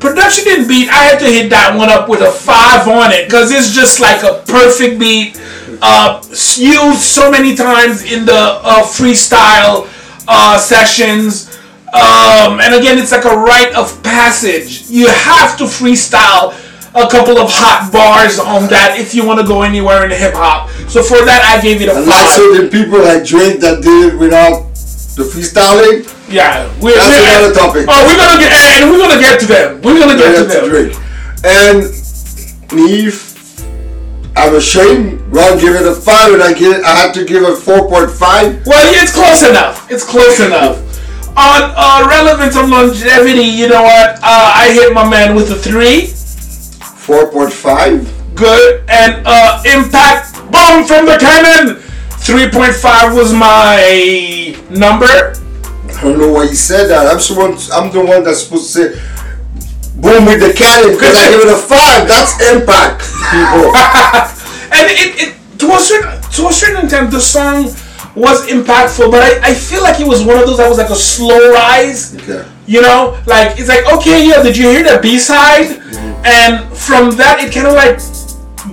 Production 0.00 0.44
and 0.48 0.66
beat, 0.66 0.88
I 0.88 1.04
had 1.04 1.18
to 1.18 1.26
hit 1.26 1.50
that 1.50 1.76
one 1.76 1.90
up 1.90 2.08
with 2.08 2.22
a 2.22 2.30
5 2.30 2.88
on 2.88 3.12
it 3.12 3.26
because 3.26 3.52
it's 3.52 3.70
just 3.74 4.00
like 4.00 4.22
a 4.22 4.42
perfect 4.48 4.98
beat. 4.98 5.38
Uh, 5.82 6.22
used 6.56 7.00
so 7.00 7.30
many 7.30 7.54
times 7.54 8.10
in 8.10 8.24
the 8.24 8.32
uh, 8.32 8.82
freestyle 8.82 9.86
uh, 10.26 10.56
sessions. 10.56 11.54
Um, 11.92 12.60
and 12.60 12.74
again, 12.74 12.98
it's 12.98 13.12
like 13.12 13.26
a 13.26 13.36
rite 13.36 13.74
of 13.74 14.02
passage. 14.02 14.88
You 14.88 15.08
have 15.08 15.58
to 15.58 15.64
freestyle 15.64 16.56
a 16.94 17.06
couple 17.08 17.38
of 17.38 17.48
hot 17.50 17.90
bars 17.92 18.38
on 18.38 18.66
that 18.68 18.98
if 18.98 19.14
you 19.14 19.24
want 19.24 19.38
to 19.40 19.46
go 19.46 19.62
anywhere 19.62 20.04
in 20.04 20.10
hip 20.10 20.34
hop. 20.34 20.68
So 20.90 21.02
for 21.02 21.22
that, 21.24 21.40
I 21.46 21.62
gave 21.62 21.80
it 21.82 21.88
a 21.88 21.94
And 21.96 22.06
like 22.06 22.26
5. 22.26 22.34
certain 22.34 22.66
people 22.70 22.98
like 22.98 23.22
Drake 23.24 23.60
that 23.60 23.82
did 23.82 24.14
it 24.14 24.18
without 24.18 24.66
the 25.14 25.22
freestyling. 25.22 26.02
Yeah, 26.30 26.66
we're, 26.82 26.94
That's 26.94 27.06
we're- 27.10 27.26
another 27.26 27.54
topic. 27.54 27.86
Oh, 27.88 27.98
we're 28.06 28.18
gonna 28.18 28.38
get 28.42 28.50
and 28.54 28.90
we're 28.90 28.98
gonna 28.98 29.20
get 29.20 29.38
to 29.40 29.46
them. 29.46 29.80
We're 29.82 29.98
gonna 29.98 30.18
get 30.18 30.34
to 30.34 30.42
to 30.42 30.48
them. 30.50 30.68
Drake. 30.68 30.94
And 31.42 31.78
Neve, 32.72 33.18
I'm 34.36 34.54
ashamed. 34.54 35.20
Ron 35.34 35.58
give 35.58 35.74
it 35.74 35.86
a 35.86 35.94
five, 35.94 36.32
and 36.34 36.42
I 36.42 36.52
give 36.54 36.72
it, 36.76 36.84
I 36.84 36.90
have 37.06 37.12
to 37.14 37.24
give 37.24 37.42
it 37.42 37.56
four 37.58 37.88
point 37.88 38.10
five. 38.10 38.64
Well, 38.66 38.82
yeah, 38.92 39.02
it's 39.02 39.14
close 39.14 39.42
enough. 39.48 39.90
It's 39.90 40.04
close 40.04 40.38
enough. 40.40 40.78
On 41.36 41.62
uh, 41.74 42.06
relevance 42.10 42.56
of 42.56 42.68
longevity, 42.68 43.42
you 43.42 43.68
know 43.68 43.82
what? 43.82 44.16
Uh, 44.22 44.52
I 44.54 44.70
hit 44.74 44.92
my 44.92 45.08
man 45.08 45.34
with 45.34 45.50
a 45.50 45.56
three. 45.56 46.12
Four 47.00 47.32
point 47.32 47.52
five. 47.52 48.04
Good. 48.34 48.84
And 48.88 49.22
uh, 49.26 49.62
impact 49.64 50.36
bomb 50.52 50.84
from 50.84 51.06
the 51.06 51.16
cannon. 51.18 51.82
3.5 52.20 53.16
was 53.16 53.32
my 53.32 54.54
number. 54.68 55.06
I 55.06 56.02
don't 56.02 56.18
know 56.18 56.32
why 56.32 56.44
you 56.44 56.54
said 56.54 56.88
that. 56.88 57.06
I'm 57.06 57.18
someone. 57.18 57.56
I'm 57.72 57.90
the 57.90 58.04
one 58.04 58.22
that's 58.22 58.44
supposed 58.44 58.72
to 58.74 58.92
say 58.92 59.00
boom 59.96 60.26
with 60.26 60.40
the 60.40 60.52
cannon 60.52 60.92
because 60.92 61.16
I 61.16 61.30
give 61.30 61.40
it 61.40 61.48
a 61.48 61.56
five. 61.56 62.06
That's 62.06 62.36
impact, 62.52 63.08
people. 63.32 63.72
and 64.76 64.84
it, 64.92 65.10
it 65.16 65.58
to 65.58 65.72
a 65.72 65.80
certain 65.80 66.20
to 66.36 66.48
a 66.48 66.52
certain 66.52 66.84
extent 66.84 67.10
the 67.10 67.20
song 67.20 67.64
was 68.14 68.46
impactful, 68.46 69.10
but 69.10 69.22
I, 69.22 69.50
I 69.50 69.54
feel 69.54 69.82
like 69.82 70.00
it 70.00 70.06
was 70.06 70.24
one 70.24 70.38
of 70.38 70.46
those 70.46 70.58
that 70.58 70.68
was 70.68 70.78
like 70.78 70.90
a 70.90 70.96
slow 70.96 71.52
rise. 71.52 72.14
Okay. 72.16 72.44
You 72.70 72.80
know, 72.82 73.18
like 73.26 73.58
it's 73.58 73.68
like 73.68 73.84
okay, 73.98 74.28
yeah, 74.28 74.44
did 74.44 74.56
you 74.56 74.70
hear 74.70 74.84
the 74.84 75.00
B 75.02 75.18
side? 75.18 75.66
Mm. 75.66 76.24
And 76.24 76.52
from 76.76 77.10
that, 77.16 77.42
it 77.42 77.52
kind 77.52 77.66
of 77.66 77.74
like 77.74 77.98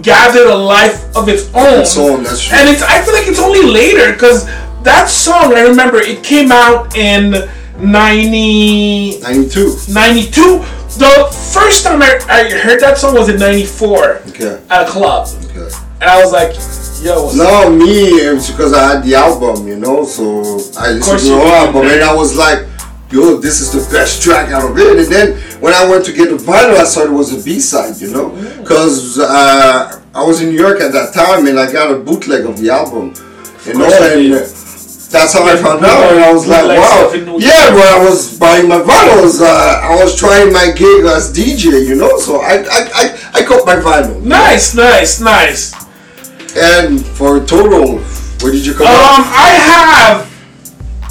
gathered 0.03 0.45
a 0.45 0.55
life 0.55 1.01
of 1.15 1.27
its 1.27 1.49
own. 1.55 1.81
Its 1.81 1.97
own, 1.97 2.21
that's 2.21 2.43
true. 2.45 2.57
And 2.59 2.69
it's 2.69 2.83
I 2.83 3.01
feel 3.01 3.15
like 3.15 3.27
it's 3.27 3.39
only 3.39 3.63
later 3.65 4.13
because 4.13 4.45
that 4.83 5.09
song 5.09 5.55
I 5.55 5.61
remember 5.61 5.97
it 5.97 6.23
came 6.23 6.51
out 6.51 6.95
in 6.95 7.49
90, 7.79 9.19
92. 9.21 9.77
92. 9.91 10.59
The 11.01 11.29
first 11.53 11.83
time 11.83 12.01
I, 12.03 12.19
I 12.29 12.49
heard 12.49 12.79
that 12.81 12.99
song 12.99 13.15
was 13.15 13.29
in 13.29 13.39
94 13.39 14.21
Okay. 14.29 14.61
at 14.69 14.87
a 14.87 14.89
club. 14.91 15.27
Okay. 15.49 15.69
And 16.01 16.09
I 16.09 16.21
was 16.21 16.31
like, 16.31 16.53
yo, 17.03 17.23
what's 17.25 17.35
No, 17.35 17.69
me, 17.71 18.09
it 18.09 18.33
was 18.33 18.49
because 18.51 18.73
I 18.73 18.93
had 18.95 19.03
the 19.03 19.15
album, 19.15 19.67
you 19.67 19.75
know, 19.75 20.05
so 20.05 20.41
I 20.77 20.91
listened 20.91 21.19
to 21.19 21.25
the 21.29 21.35
whole 21.35 21.47
album 21.47 21.87
and 21.87 22.03
I 22.03 22.13
was 22.13 22.37
like, 22.37 22.65
yo, 23.11 23.37
this 23.37 23.61
is 23.61 23.71
the 23.71 23.83
best 23.95 24.21
track 24.21 24.51
out 24.51 24.69
of 24.69 24.77
it. 24.77 24.97
And 24.97 25.07
then 25.11 25.37
when 25.61 25.73
I 25.73 25.87
went 25.89 26.05
to 26.05 26.13
get 26.13 26.29
the 26.29 26.37
vinyl, 26.37 26.75
I 26.77 26.83
saw 26.85 27.03
it 27.03 27.11
was 27.11 27.31
a 27.39 27.43
B 27.43 27.59
side, 27.59 27.95
you 28.01 28.11
know, 28.11 28.29
Mm. 28.31 28.61
because 28.61 29.17
uh, 29.19 30.01
I 30.13 30.23
was 30.23 30.41
in 30.41 30.49
New 30.49 30.59
York 30.59 30.81
at 30.81 30.91
that 30.91 31.13
time 31.13 31.47
and 31.47 31.59
I 31.59 31.71
got 31.71 31.91
a 31.91 31.95
bootleg 31.97 32.45
of 32.45 32.57
the 32.59 32.69
album, 32.69 33.13
you 33.65 33.73
know, 33.75 33.85
and 33.85 34.21
did. 34.21 34.31
that's 35.11 35.33
how 35.33 35.45
I 35.47 35.55
found 35.55 35.85
out. 35.85 36.11
And 36.11 36.19
I 36.19 36.33
was 36.33 36.47
like, 36.47 36.67
wow. 36.67 37.07
stuff 37.07 37.15
in 37.15 37.25
New 37.25 37.39
Yeah, 37.39 37.73
when 37.73 37.87
I 37.87 37.99
was 38.03 38.37
buying 38.37 38.67
my 38.67 38.79
vinyls, 38.79 39.41
uh, 39.41 39.45
I 39.91 39.95
was 40.03 40.15
trying 40.19 40.51
my 40.51 40.71
gig 40.75 41.05
as 41.05 41.31
DJ, 41.33 41.87
you 41.87 41.95
know, 41.95 42.17
so 42.19 42.41
I, 42.41 42.55
I, 42.77 42.81
I, 43.01 43.19
I 43.35 43.45
got 43.47 43.65
my 43.65 43.75
vinyl. 43.75 44.21
Nice, 44.21 44.75
nice, 44.75 45.21
nice. 45.21 45.73
And 46.57 47.05
for 47.05 47.39
total, 47.45 47.99
where 48.41 48.51
did 48.51 48.65
you 48.65 48.73
come 48.73 48.87
Um? 48.87 48.93
I 48.93 49.49
have 49.69 50.36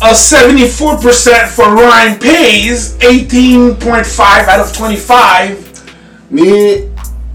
a 0.02 0.12
74% 0.12 1.48
for 1.48 1.74
Ryan 1.74 2.18
Pays, 2.18 2.96
18.5 2.98 4.48
out 4.48 4.60
of 4.60 4.76
25. 4.76 6.30
Me, 6.30 6.90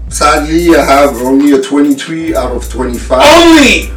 sadly, 0.08 0.76
I 0.76 0.84
have 0.84 1.16
only 1.22 1.52
a 1.52 1.60
23 1.60 2.36
out 2.36 2.52
of 2.52 2.70
25. 2.70 3.20
Only! 3.20 3.90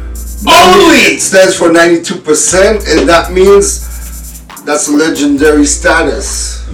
Only! 0.48 1.14
It 1.14 1.20
stands 1.20 1.56
for 1.56 1.68
92%, 1.68 2.98
and 2.98 3.08
that 3.08 3.30
means 3.32 4.44
that's 4.64 4.88
a 4.88 4.92
legendary 4.92 5.64
status. 5.64 6.66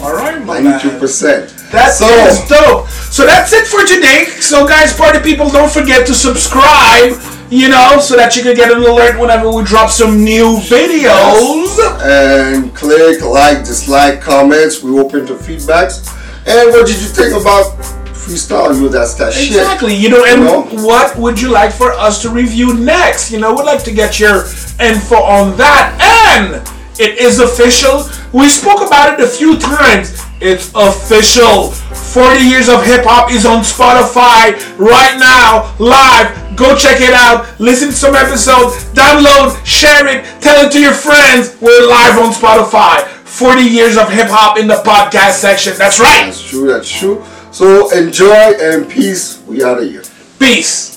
Alright, 0.00 0.44
my 0.44 0.58
92%. 0.58 1.70
That's 1.70 1.98
so. 1.98 2.06
that's 2.06 2.48
dope. 2.48 2.88
So 2.88 3.24
that's 3.24 3.52
it 3.52 3.66
for 3.66 3.86
today. 3.86 4.24
So 4.40 4.66
guys, 4.66 4.94
party 4.94 5.20
people, 5.20 5.48
don't 5.48 5.70
forget 5.70 6.06
to 6.08 6.14
subscribe. 6.14 7.12
You 7.52 7.68
know, 7.68 8.00
so 8.00 8.16
that 8.16 8.34
you 8.34 8.42
can 8.42 8.56
get 8.56 8.72
an 8.72 8.78
alert 8.78 9.20
whenever 9.20 9.52
we 9.52 9.62
drop 9.62 9.90
some 9.90 10.24
new 10.24 10.56
videos. 10.56 11.76
And 12.00 12.74
click, 12.74 13.20
like, 13.20 13.58
dislike, 13.58 14.22
comments. 14.22 14.82
We 14.82 14.98
open 14.98 15.26
to 15.26 15.34
feedbacks. 15.34 16.08
And 16.46 16.70
what 16.72 16.86
did 16.86 16.96
you 16.96 17.08
think 17.08 17.38
about 17.38 17.76
freestyle? 18.16 18.74
You, 18.74 18.88
that's 18.88 19.12
that 19.16 19.34
shit. 19.34 19.48
Exactly. 19.48 19.94
You 19.94 20.08
know, 20.08 20.24
and 20.24 20.40
You 20.40 20.46
know? 20.46 20.62
what 20.86 21.14
would 21.18 21.38
you 21.38 21.50
like 21.50 21.72
for 21.72 21.92
us 21.92 22.22
to 22.22 22.30
review 22.30 22.72
next? 22.72 23.30
You 23.30 23.38
know, 23.38 23.52
we'd 23.52 23.64
like 23.64 23.84
to 23.84 23.92
get 23.92 24.18
your 24.18 24.44
info 24.80 25.16
on 25.16 25.54
that. 25.58 25.92
And 26.40 26.54
it 26.98 27.18
is 27.18 27.38
official. 27.38 28.08
We 28.32 28.48
spoke 28.48 28.80
about 28.80 29.20
it 29.20 29.24
a 29.26 29.28
few 29.28 29.58
times. 29.58 30.24
It's 30.40 30.72
official. 30.74 31.74
40 32.12 32.44
Years 32.44 32.68
of 32.68 32.84
Hip 32.84 33.08
Hop 33.08 33.32
is 33.32 33.46
on 33.46 33.64
Spotify 33.64 34.52
right 34.76 35.16
now, 35.16 35.72
live. 35.80 36.28
Go 36.60 36.76
check 36.76 37.00
it 37.00 37.16
out. 37.16 37.48
Listen 37.58 37.88
to 37.88 37.94
some 37.94 38.14
episodes. 38.14 38.84
Download, 38.92 39.56
share 39.64 40.04
it, 40.06 40.22
tell 40.42 40.66
it 40.66 40.70
to 40.72 40.78
your 40.78 40.92
friends. 40.92 41.56
We're 41.62 41.88
live 41.88 42.20
on 42.20 42.36
Spotify. 42.36 43.08
40 43.24 43.62
Years 43.62 43.96
of 43.96 44.12
Hip 44.12 44.28
Hop 44.28 44.58
in 44.58 44.66
the 44.68 44.84
podcast 44.84 45.40
section. 45.40 45.72
That's 45.78 46.00
right. 46.00 46.26
That's 46.26 46.46
true, 46.46 46.68
that's 46.68 46.90
true. 46.90 47.24
So 47.50 47.88
enjoy 47.96 48.60
and 48.60 48.90
peace. 48.90 49.40
We 49.46 49.64
out 49.64 49.82
of 49.82 49.88
here. 49.88 50.02
Peace. 50.38 50.91